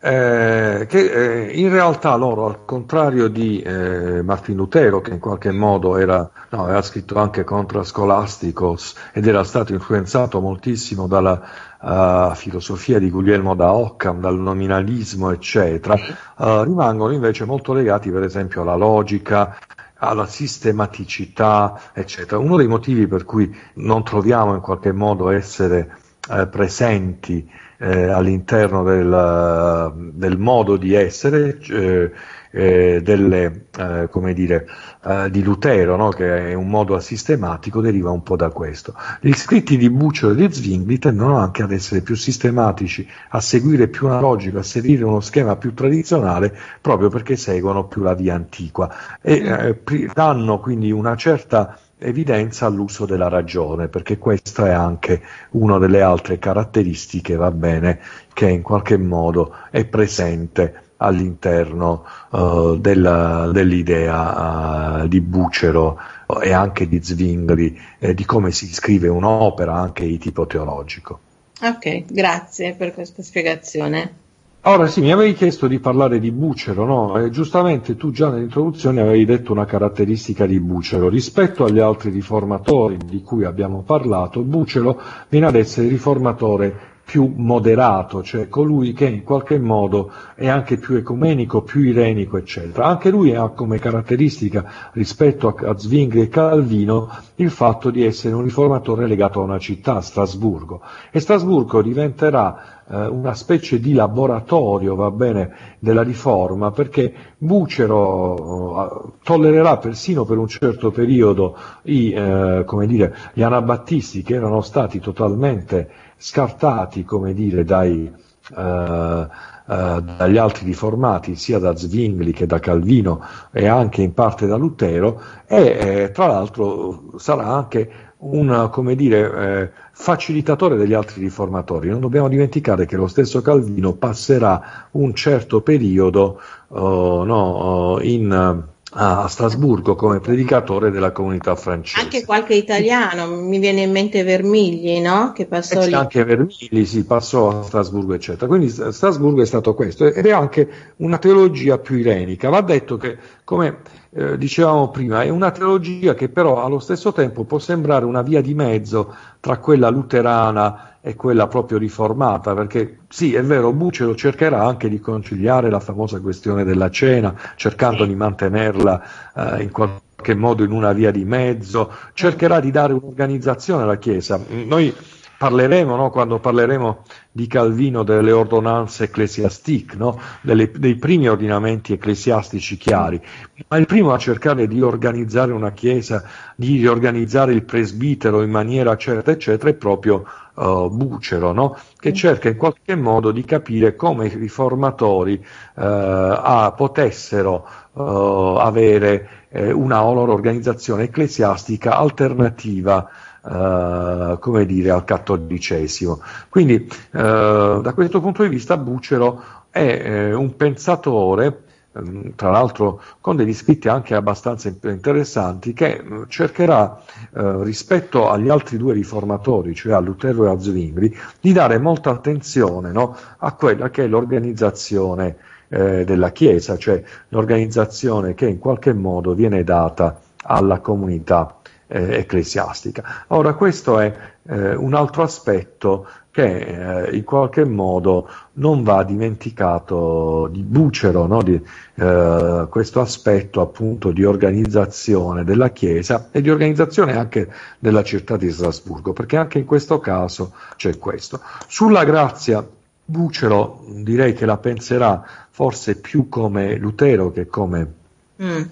Eh, 0.00 0.86
che 0.88 1.48
eh, 1.48 1.58
in 1.58 1.70
realtà 1.70 2.14
loro, 2.14 2.46
al 2.46 2.64
contrario 2.64 3.26
di 3.26 3.60
eh, 3.60 4.22
Martin 4.22 4.54
Lutero, 4.54 5.00
che 5.00 5.10
in 5.12 5.18
qualche 5.18 5.50
modo 5.50 5.96
era, 5.96 6.30
no, 6.50 6.64
aveva 6.64 6.82
scritto 6.82 7.18
anche 7.18 7.42
Contra 7.42 7.82
Scholasticos 7.82 8.94
ed 9.12 9.26
era 9.26 9.42
stato 9.42 9.72
influenzato 9.72 10.40
moltissimo 10.40 11.08
dalla 11.08 11.42
eh, 11.82 12.32
filosofia 12.36 13.00
di 13.00 13.10
Guglielmo 13.10 13.56
da 13.56 13.72
Occam, 13.72 14.20
dal 14.20 14.38
nominalismo, 14.38 15.32
eccetera, 15.32 15.94
eh, 15.96 16.64
rimangono 16.64 17.12
invece 17.12 17.44
molto 17.44 17.72
legati, 17.72 18.10
per 18.10 18.22
esempio, 18.22 18.62
alla 18.62 18.76
logica, 18.76 19.56
alla 19.98 20.26
sistematicità, 20.26 21.90
eccetera. 21.92 22.38
Uno 22.38 22.56
dei 22.56 22.66
motivi 22.68 23.06
per 23.06 23.24
cui 23.24 23.54
non 23.74 24.04
troviamo 24.04 24.54
in 24.54 24.60
qualche 24.60 24.92
modo 24.92 25.30
essere 25.30 25.96
eh, 26.30 26.46
presenti 26.46 27.48
eh, 27.78 28.08
all'interno 28.08 28.82
del, 28.82 30.12
del 30.12 30.38
modo 30.38 30.76
di 30.76 30.94
essere 30.94 31.58
eh, 31.68 32.12
eh, 32.50 33.00
delle, 33.02 33.66
eh, 33.78 34.08
come 34.10 34.32
dire, 34.34 34.66
eh, 35.04 35.30
di 35.30 35.42
Lutero, 35.42 35.96
no? 35.96 36.08
che 36.08 36.50
è 36.50 36.54
un 36.54 36.68
modo 36.68 36.94
asistematico, 36.94 37.80
deriva 37.80 38.10
un 38.10 38.22
po' 38.22 38.36
da 38.36 38.50
questo. 38.50 38.94
Gli 39.20 39.32
scritti 39.32 39.76
di 39.76 39.90
Bucero 39.90 40.32
e 40.32 40.36
di 40.36 40.52
Zwingli 40.52 40.98
tendono 40.98 41.36
anche 41.38 41.62
ad 41.62 41.72
essere 41.72 42.00
più 42.00 42.14
sistematici, 42.14 43.06
a 43.30 43.40
seguire 43.40 43.88
più 43.88 44.06
una 44.06 44.20
logica, 44.20 44.60
a 44.60 44.62
seguire 44.62 45.04
uno 45.04 45.20
schema 45.20 45.56
più 45.56 45.74
tradizionale, 45.74 46.56
proprio 46.80 47.08
perché 47.08 47.36
seguono 47.36 47.86
più 47.86 48.02
la 48.02 48.14
via 48.14 48.34
antiqua 48.34 48.90
e 49.20 49.34
eh, 49.34 49.74
pri- 49.74 50.10
danno 50.12 50.60
quindi 50.60 50.90
una 50.90 51.16
certa 51.16 51.78
evidenza 51.98 52.66
all'uso 52.66 53.06
della 53.06 53.28
ragione, 53.28 53.88
perché 53.88 54.18
questa 54.18 54.68
è 54.68 54.70
anche 54.70 55.20
una 55.50 55.78
delle 55.78 56.00
altre 56.00 56.38
caratteristiche, 56.38 57.36
va 57.36 57.50
bene, 57.50 58.00
che 58.32 58.48
in 58.48 58.62
qualche 58.62 58.96
modo 58.96 59.54
è 59.70 59.84
presente 59.84 60.82
all'interno 60.98 62.04
eh, 62.32 62.76
della- 62.80 63.50
dell'idea 63.52 65.02
eh, 65.02 65.08
di 65.08 65.20
Bucero 65.20 65.98
e 66.42 66.52
anche 66.52 66.86
di 66.88 67.02
Zwingli, 67.02 67.76
eh, 67.98 68.14
di 68.14 68.24
come 68.24 68.50
si 68.50 68.66
scrive 68.72 69.08
un'opera 69.08 69.74
anche 69.74 70.06
di 70.06 70.18
tipo 70.18 70.46
teologico. 70.46 71.20
Ok, 71.60 72.04
grazie 72.06 72.74
per 72.74 72.94
questa 72.94 73.22
spiegazione. 73.22 74.26
Ora 74.62 74.86
sì, 74.86 75.00
mi 75.00 75.12
avevi 75.12 75.34
chiesto 75.34 75.66
di 75.66 75.78
parlare 75.78 76.18
di 76.18 76.30
Bucero, 76.30 76.84
no? 76.84 77.16
E 77.18 77.30
giustamente 77.30 77.96
tu 77.96 78.10
già 78.10 78.28
nell'introduzione 78.28 79.00
avevi 79.00 79.24
detto 79.24 79.52
una 79.52 79.64
caratteristica 79.64 80.46
di 80.46 80.60
Bucero. 80.60 81.08
Rispetto 81.08 81.64
agli 81.64 81.78
altri 81.78 82.10
riformatori 82.10 82.98
di 83.04 83.22
cui 83.22 83.44
abbiamo 83.44 83.82
parlato, 83.82 84.40
Bucero 84.42 85.00
viene 85.28 85.46
ad 85.46 85.54
essere 85.54 85.86
il 85.86 85.92
riformatore 85.92 86.97
più 87.08 87.32
moderato, 87.34 88.22
cioè 88.22 88.50
colui 88.50 88.92
che 88.92 89.06
in 89.06 89.24
qualche 89.24 89.58
modo 89.58 90.12
è 90.34 90.46
anche 90.46 90.76
più 90.76 90.94
ecumenico, 90.96 91.62
più 91.62 91.80
irenico, 91.80 92.36
eccetera. 92.36 92.84
Anche 92.84 93.08
lui 93.08 93.34
ha 93.34 93.48
come 93.48 93.78
caratteristica 93.78 94.90
rispetto 94.92 95.48
a, 95.48 95.70
a 95.70 95.78
Zwingli 95.78 96.20
e 96.20 96.28
Calvino 96.28 97.08
il 97.36 97.50
fatto 97.50 97.88
di 97.88 98.04
essere 98.04 98.34
un 98.34 98.42
riformatore 98.42 99.06
legato 99.06 99.40
a 99.40 99.44
una 99.44 99.58
città, 99.58 100.02
Strasburgo. 100.02 100.82
E 101.10 101.18
Strasburgo 101.20 101.80
diventerà 101.80 102.77
eh, 102.90 103.06
una 103.06 103.34
specie 103.34 103.78
di 103.80 103.92
laboratorio, 103.92 104.94
va 104.94 105.10
bene, 105.10 105.76
della 105.78 106.02
riforma, 106.02 106.70
perché 106.70 107.12
Bucero 107.38 109.06
eh, 109.06 109.12
tollererà 109.22 109.76
persino 109.78 110.24
per 110.24 110.38
un 110.38 110.48
certo 110.48 110.90
periodo 110.90 111.56
i, 111.82 112.12
eh, 112.12 112.64
dire, 112.86 113.14
gli 113.34 113.42
anabattisti 113.42 114.22
che 114.22 114.34
erano 114.34 114.60
stati 114.60 115.00
totalmente 115.00 115.90
scartati, 116.16 117.04
dire, 117.34 117.64
dai, 117.64 118.10
eh, 118.56 119.26
eh, 119.70 120.02
dagli 120.16 120.38
altri 120.38 120.64
riformati, 120.64 121.36
sia 121.36 121.58
da 121.58 121.76
Zwingli 121.76 122.32
che 122.32 122.46
da 122.46 122.58
Calvino 122.58 123.20
e 123.52 123.66
anche 123.66 124.00
in 124.00 124.14
parte 124.14 124.46
da 124.46 124.56
Lutero, 124.56 125.20
e 125.46 125.76
eh, 125.78 126.10
tra 126.10 126.26
l'altro 126.26 127.18
sarà 127.18 127.48
anche 127.48 128.07
un 128.20 128.68
dire, 128.96 129.62
eh, 129.62 129.70
facilitatore 129.92 130.76
degli 130.76 130.94
altri 130.94 131.20
riformatori. 131.20 131.88
Non 131.88 132.00
dobbiamo 132.00 132.28
dimenticare 132.28 132.86
che 132.86 132.96
lo 132.96 133.06
stesso 133.06 133.42
Calvino 133.42 133.92
passerà 133.94 134.88
un 134.92 135.14
certo 135.14 135.60
periodo 135.60 136.40
oh, 136.68 137.24
no, 137.24 137.36
oh, 137.36 138.02
in, 138.02 138.64
a 138.92 139.28
Strasburgo 139.28 139.94
come 139.94 140.20
predicatore 140.20 140.90
della 140.90 141.12
comunità 141.12 141.54
francese. 141.56 142.00
Anche 142.02 142.24
qualche 142.24 142.54
italiano, 142.54 143.26
mi 143.26 143.58
viene 143.58 143.82
in 143.82 143.90
mente 143.90 144.22
Vermigli, 144.22 145.00
no? 145.00 145.32
Che 145.34 145.46
passò 145.46 145.80
c'è 145.80 145.88
lì. 145.88 145.94
anche 145.94 146.24
Vermigli, 146.24 146.84
si 146.86 147.04
passò 147.04 147.60
a 147.60 147.62
Strasburgo, 147.62 148.14
eccetera. 148.14 148.46
Quindi 148.46 148.70
Strasburgo 148.70 149.42
è 149.42 149.46
stato 149.46 149.74
questo 149.74 150.06
ed 150.06 150.24
è 150.24 150.30
anche 150.30 150.68
una 150.96 151.18
teologia 151.18 151.78
più 151.78 151.96
irenica. 151.96 152.48
Va 152.48 152.62
detto 152.62 152.96
che, 152.96 153.18
come 153.44 153.80
eh, 154.10 154.38
dicevamo 154.38 154.90
prima, 154.90 155.22
è 155.22 155.28
una 155.28 155.50
teologia 155.50 156.14
che 156.14 156.30
però 156.30 156.64
allo 156.64 156.78
stesso 156.78 157.12
tempo 157.12 157.44
può 157.44 157.58
sembrare 157.58 158.06
una 158.06 158.22
via 158.22 158.40
di 158.40 158.54
mezzo 158.54 159.14
tra 159.40 159.58
quella 159.58 159.88
luterana 159.88 160.98
e 161.00 161.14
quella 161.14 161.46
proprio 161.46 161.78
riformata, 161.78 162.54
perché 162.54 162.98
sì, 163.08 163.34
è 163.34 163.42
vero, 163.42 163.72
Bucero 163.72 164.14
cercherà 164.14 164.64
anche 164.64 164.88
di 164.88 165.00
conciliare 165.00 165.70
la 165.70 165.80
famosa 165.80 166.20
questione 166.20 166.64
della 166.64 166.90
cena, 166.90 167.34
cercando 167.56 168.04
di 168.04 168.14
mantenerla 168.14 169.02
eh, 169.34 169.62
in 169.62 169.70
qualche 169.70 170.34
modo 170.34 170.64
in 170.64 170.72
una 170.72 170.92
via 170.92 171.10
di 171.10 171.24
mezzo, 171.24 171.90
cercherà 172.14 172.60
di 172.60 172.70
dare 172.70 172.92
un'organizzazione 172.92 173.84
alla 173.84 173.96
Chiesa. 173.96 174.40
Noi 174.48 174.94
parleremo, 175.38 175.94
no, 175.94 176.10
quando 176.10 176.40
parleremo 176.40 177.04
di 177.30 177.46
Calvino 177.46 178.02
delle 178.02 178.32
ordonanze 178.32 179.04
ecclesiastiche, 179.04 179.94
no, 179.96 180.20
dei 180.40 180.96
primi 180.96 181.28
ordinamenti 181.28 181.92
ecclesiastici 181.92 182.76
chiari, 182.76 183.22
ma 183.68 183.76
il 183.76 183.86
primo 183.86 184.12
a 184.12 184.18
cercare 184.18 184.66
di 184.66 184.82
organizzare 184.82 185.52
una 185.52 185.70
chiesa, 185.70 186.24
di 186.56 186.78
riorganizzare 186.78 187.52
il 187.52 187.62
presbitero 187.62 188.42
in 188.42 188.50
maniera 188.50 188.96
certa, 188.96 189.30
eccetera, 189.30 189.70
è 189.70 189.74
proprio 189.74 190.24
uh, 190.54 190.90
Bucero, 190.90 191.52
no, 191.52 191.78
che 191.96 192.12
cerca 192.12 192.48
in 192.48 192.56
qualche 192.56 192.96
modo 192.96 193.30
di 193.30 193.44
capire 193.44 193.94
come 193.94 194.26
i 194.26 194.34
riformatori 194.34 195.34
uh, 195.34 195.80
a, 195.82 196.74
potessero 196.76 197.64
uh, 197.92 198.56
avere 198.58 199.46
eh, 199.50 199.70
una 199.70 200.00
loro 200.00 200.32
organizzazione 200.32 201.04
ecclesiastica 201.04 201.96
alternativa 201.96 203.08
Uh, 203.40 204.36
come 204.40 204.66
dire, 204.66 204.90
al 204.90 205.04
cattolicesimo. 205.04 206.20
Quindi, 206.48 206.74
uh, 207.12 207.80
da 207.80 207.92
questo 207.94 208.20
punto 208.20 208.42
di 208.42 208.48
vista, 208.48 208.76
Bucero 208.76 209.40
è 209.70 210.32
uh, 210.32 210.38
un 210.38 210.56
pensatore, 210.56 211.62
um, 211.92 212.34
tra 212.34 212.50
l'altro 212.50 213.00
con 213.20 213.36
degli 213.36 213.54
scritti 213.54 213.88
anche 213.88 214.14
abbastanza 214.14 214.68
interessanti, 214.82 215.72
che 215.72 216.02
mm, 216.02 216.22
cercherà, 216.28 217.00
rispetto 217.30 218.28
agli 218.28 218.48
altri 218.48 218.76
due 218.76 218.92
riformatori, 218.92 219.74
cioè 219.74 219.92
a 219.92 220.00
Lutero 220.00 220.44
e 220.44 220.50
a 220.50 220.58
Zwingli, 220.58 221.14
di 221.40 221.52
dare 221.52 221.78
molta 221.78 222.10
attenzione 222.10 222.90
no, 222.90 223.16
a 223.38 223.52
quella 223.52 223.88
che 223.88 224.04
è 224.04 224.06
l'organizzazione 224.08 225.36
eh, 225.68 226.04
della 226.04 226.32
Chiesa, 226.32 226.76
cioè 226.76 227.02
l'organizzazione 227.28 228.34
che 228.34 228.46
in 228.46 228.58
qualche 228.58 228.92
modo 228.92 229.34
viene 229.34 229.64
data 229.64 230.20
alla 230.42 230.80
comunità 230.80 231.57
eh, 231.88 232.18
ecclesiastica. 232.18 233.24
Ora 233.28 233.54
questo 233.54 233.98
è 233.98 234.14
eh, 234.44 234.74
un 234.74 234.94
altro 234.94 235.22
aspetto 235.22 236.06
che 236.30 237.06
eh, 237.08 237.16
in 237.16 237.24
qualche 237.24 237.64
modo 237.64 238.28
non 238.54 238.84
va 238.84 239.02
dimenticato 239.02 240.48
di 240.52 240.62
Bucero, 240.62 241.26
no? 241.26 241.42
di, 241.42 241.60
eh, 241.94 242.66
questo 242.70 243.00
aspetto 243.00 243.60
appunto 243.60 244.12
di 244.12 244.24
organizzazione 244.24 245.42
della 245.42 245.70
Chiesa 245.70 246.28
e 246.30 246.40
di 246.40 246.50
organizzazione 246.50 247.16
anche 247.16 247.50
della 247.78 248.04
città 248.04 248.36
di 248.36 248.52
Strasburgo, 248.52 249.12
perché 249.12 249.36
anche 249.36 249.58
in 249.58 249.64
questo 249.64 249.98
caso 249.98 250.52
c'è 250.76 250.96
questo. 250.98 251.40
Sulla 251.66 252.04
grazia 252.04 252.64
Bucero 253.04 253.84
direi 253.88 254.34
che 254.34 254.44
la 254.44 254.58
penserà 254.58 255.24
forse 255.50 255.96
più 255.96 256.28
come 256.28 256.76
Lutero 256.76 257.32
che 257.32 257.46
come 257.46 257.92
mm. 258.40 258.62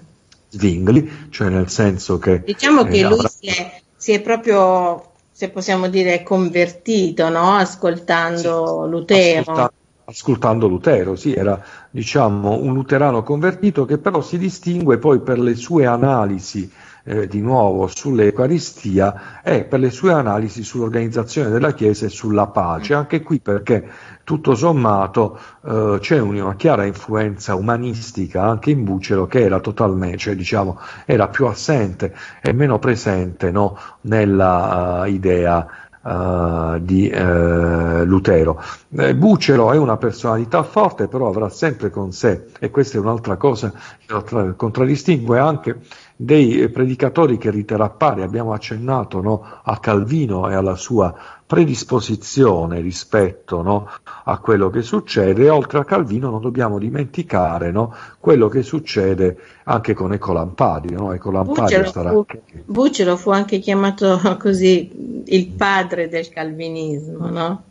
Zwingli, 0.57 1.29
cioè 1.29 1.49
nel 1.49 1.69
senso 1.69 2.17
che... 2.17 2.41
Diciamo 2.43 2.83
che 2.83 2.99
eh, 2.99 3.03
lui 3.03 3.13
avrà... 3.13 3.27
si, 3.27 3.47
è, 3.47 3.81
si 3.95 4.11
è 4.13 4.21
proprio, 4.21 5.11
se 5.31 5.49
possiamo 5.49 5.87
dire, 5.87 6.23
convertito, 6.23 7.29
no? 7.29 7.53
ascoltando 7.53 8.83
sì, 8.83 8.89
Lutero. 8.89 9.39
Ascolta, 9.41 9.71
ascoltando 10.05 10.67
Lutero, 10.67 11.15
sì, 11.15 11.33
era 11.33 11.61
diciamo 11.89 12.57
un 12.57 12.73
luterano 12.73 13.23
convertito 13.23 13.85
che 13.85 13.97
però 13.97 14.21
si 14.21 14.37
distingue 14.37 14.97
poi 14.97 15.19
per 15.19 15.39
le 15.39 15.55
sue 15.55 15.85
analisi 15.85 16.71
eh, 17.07 17.27
di 17.27 17.41
nuovo 17.41 17.87
sull'Eucaristia 17.87 19.41
e 19.41 19.63
per 19.63 19.79
le 19.79 19.89
sue 19.89 20.11
analisi 20.11 20.61
sull'organizzazione 20.61 21.49
della 21.49 21.73
Chiesa 21.73 22.05
e 22.05 22.09
sulla 22.09 22.47
pace, 22.47 22.93
anche 22.93 23.23
qui 23.23 23.39
perché 23.39 23.89
tutto 24.25 24.55
sommato 24.55 25.39
eh, 25.65 25.97
c'è 26.01 26.19
una 26.19 26.55
chiara 26.55 26.83
influenza 26.83 27.55
umanistica 27.55 28.43
anche 28.43 28.71
in 28.71 28.83
Bucero 28.83 29.25
che 29.25 29.39
era 29.39 29.61
totalmente, 29.61 30.17
cioè 30.17 30.35
diciamo, 30.35 30.79
era 31.05 31.29
più 31.29 31.45
assente 31.45 32.13
e 32.41 32.51
meno 32.51 32.77
presente 32.77 33.51
no, 33.51 33.77
nella 34.01 35.03
uh, 35.03 35.05
idea 35.05 35.65
uh, 36.01 36.77
di 36.79 37.09
uh, 37.09 38.03
Lutero. 38.03 38.61
Eh, 38.97 39.15
Bucero 39.15 39.71
è 39.71 39.77
una 39.77 39.97
personalità 39.97 40.63
forte, 40.63 41.07
però 41.07 41.27
avrà 41.27 41.49
sempre 41.49 41.89
con 41.89 42.11
sé, 42.11 42.47
e 42.59 42.69
questa 42.69 42.97
è 42.97 42.99
un'altra 42.99 43.37
cosa 43.37 43.71
che 44.05 44.55
contraddistingue 44.55 45.39
anche 45.39 45.79
dei 46.19 46.67
predicatori 46.69 47.37
che 47.37 47.51
riterrà 47.51 47.89
pari, 47.89 48.23
abbiamo 48.23 48.51
accennato 48.51 49.21
no, 49.21 49.45
a 49.61 49.77
Calvino 49.77 50.49
e 50.49 50.55
alla 50.55 50.75
sua 50.75 51.13
predisposizione 51.45 52.81
rispetto 52.81 53.61
no, 53.61 53.87
a 54.23 54.39
quello 54.39 54.71
che 54.71 54.81
succede 54.81 55.45
e 55.45 55.49
oltre 55.49 55.77
a 55.77 55.85
Calvino 55.85 56.31
non 56.31 56.41
dobbiamo 56.41 56.79
dimenticare 56.79 57.71
no, 57.71 57.93
quello 58.19 58.47
che 58.47 58.63
succede 58.63 59.37
anche 59.65 59.93
con 59.93 60.11
Ecolampadi. 60.11 60.93
No? 60.95 61.13
Ecolampadi 61.13 61.61
Bucero, 61.61 61.91
sarà... 61.91 62.09
fu, 62.09 62.25
Bucero 62.65 63.15
fu 63.15 63.29
anche 63.29 63.59
chiamato 63.59 64.19
così 64.41 65.23
il 65.23 65.47
padre 65.49 66.09
del 66.09 66.29
calvinismo, 66.29 67.29
no? 67.29 67.63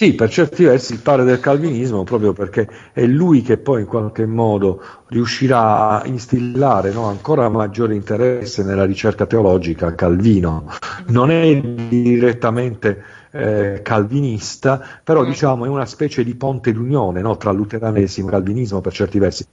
Sì, 0.00 0.14
per 0.14 0.30
certi 0.30 0.62
versi 0.62 0.92
il 0.92 1.00
padre 1.00 1.24
del 1.24 1.40
calvinismo, 1.40 2.04
proprio 2.04 2.32
perché 2.32 2.68
è 2.92 3.04
lui 3.04 3.42
che 3.42 3.56
poi 3.58 3.80
in 3.80 3.88
qualche 3.88 4.26
modo 4.26 4.80
riuscirà 5.08 6.00
a 6.00 6.06
instillare 6.06 6.92
no, 6.92 7.06
ancora 7.06 7.48
maggiore 7.48 7.96
interesse 7.96 8.62
nella 8.62 8.84
ricerca 8.84 9.26
teologica 9.26 9.96
Calvino. 9.96 10.70
Non 11.08 11.32
è 11.32 11.60
direttamente 11.60 13.02
eh, 13.32 13.80
calvinista, 13.82 14.80
però 15.02 15.24
mm. 15.24 15.26
diciamo 15.26 15.64
è 15.64 15.68
una 15.68 15.86
specie 15.86 16.22
di 16.22 16.36
ponte 16.36 16.72
d'unione 16.72 17.20
no, 17.20 17.36
tra 17.36 17.50
luteranesimo 17.50 18.28
e 18.28 18.30
calvinismo 18.30 18.80
per 18.80 18.92
certi 18.92 19.18
versi. 19.18 19.46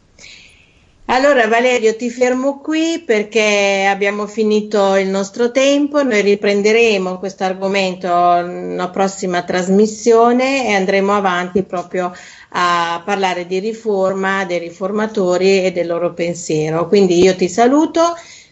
Allora 1.08 1.48
Valerio 1.48 1.96
ti 1.96 2.10
fermo 2.10 2.60
qui 2.62 3.04
perché 3.06 3.86
abbiamo 3.88 4.26
finito 4.26 4.96
il 4.96 5.08
nostro 5.08 5.52
tempo, 5.52 6.02
noi 6.02 6.22
riprenderemo 6.22 7.20
questo 7.20 7.44
argomento 7.44 8.08
nella 8.10 8.90
prossima 8.90 9.44
trasmissione 9.44 10.68
e 10.68 10.74
andremo 10.74 11.14
avanti 11.14 11.62
proprio 11.62 12.12
a 12.50 13.04
parlare 13.06 13.46
di 13.46 13.60
riforma, 13.60 14.46
dei 14.46 14.58
riformatori 14.58 15.64
e 15.64 15.72
del 15.72 15.86
loro 15.86 16.12
pensiero. 16.14 16.88
Quindi 16.88 17.22
io 17.22 17.36
ti 17.36 17.50
saluto, 17.50 18.02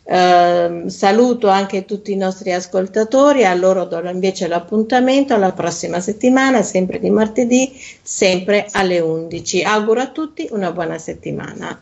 eh, 0.04 0.84
saluto 0.86 1.48
anche 1.48 1.86
tutti 1.86 2.12
i 2.12 2.18
nostri 2.18 2.54
ascoltatori, 2.54 3.46
a 3.46 3.56
loro 3.56 3.86
do 3.86 4.00
invece 4.08 4.48
l'appuntamento 4.48 5.34
alla 5.34 5.54
prossima 5.54 6.00
settimana, 6.00 6.62
sempre 6.62 7.00
di 7.00 7.10
martedì, 7.10 7.74
sempre 8.04 8.68
alle 8.74 9.00
11. 9.00 9.64
Auguro 9.64 10.02
a 10.02 10.08
tutti 10.12 10.48
una 10.52 10.72
buona 10.72 11.00
settimana. 11.00 11.82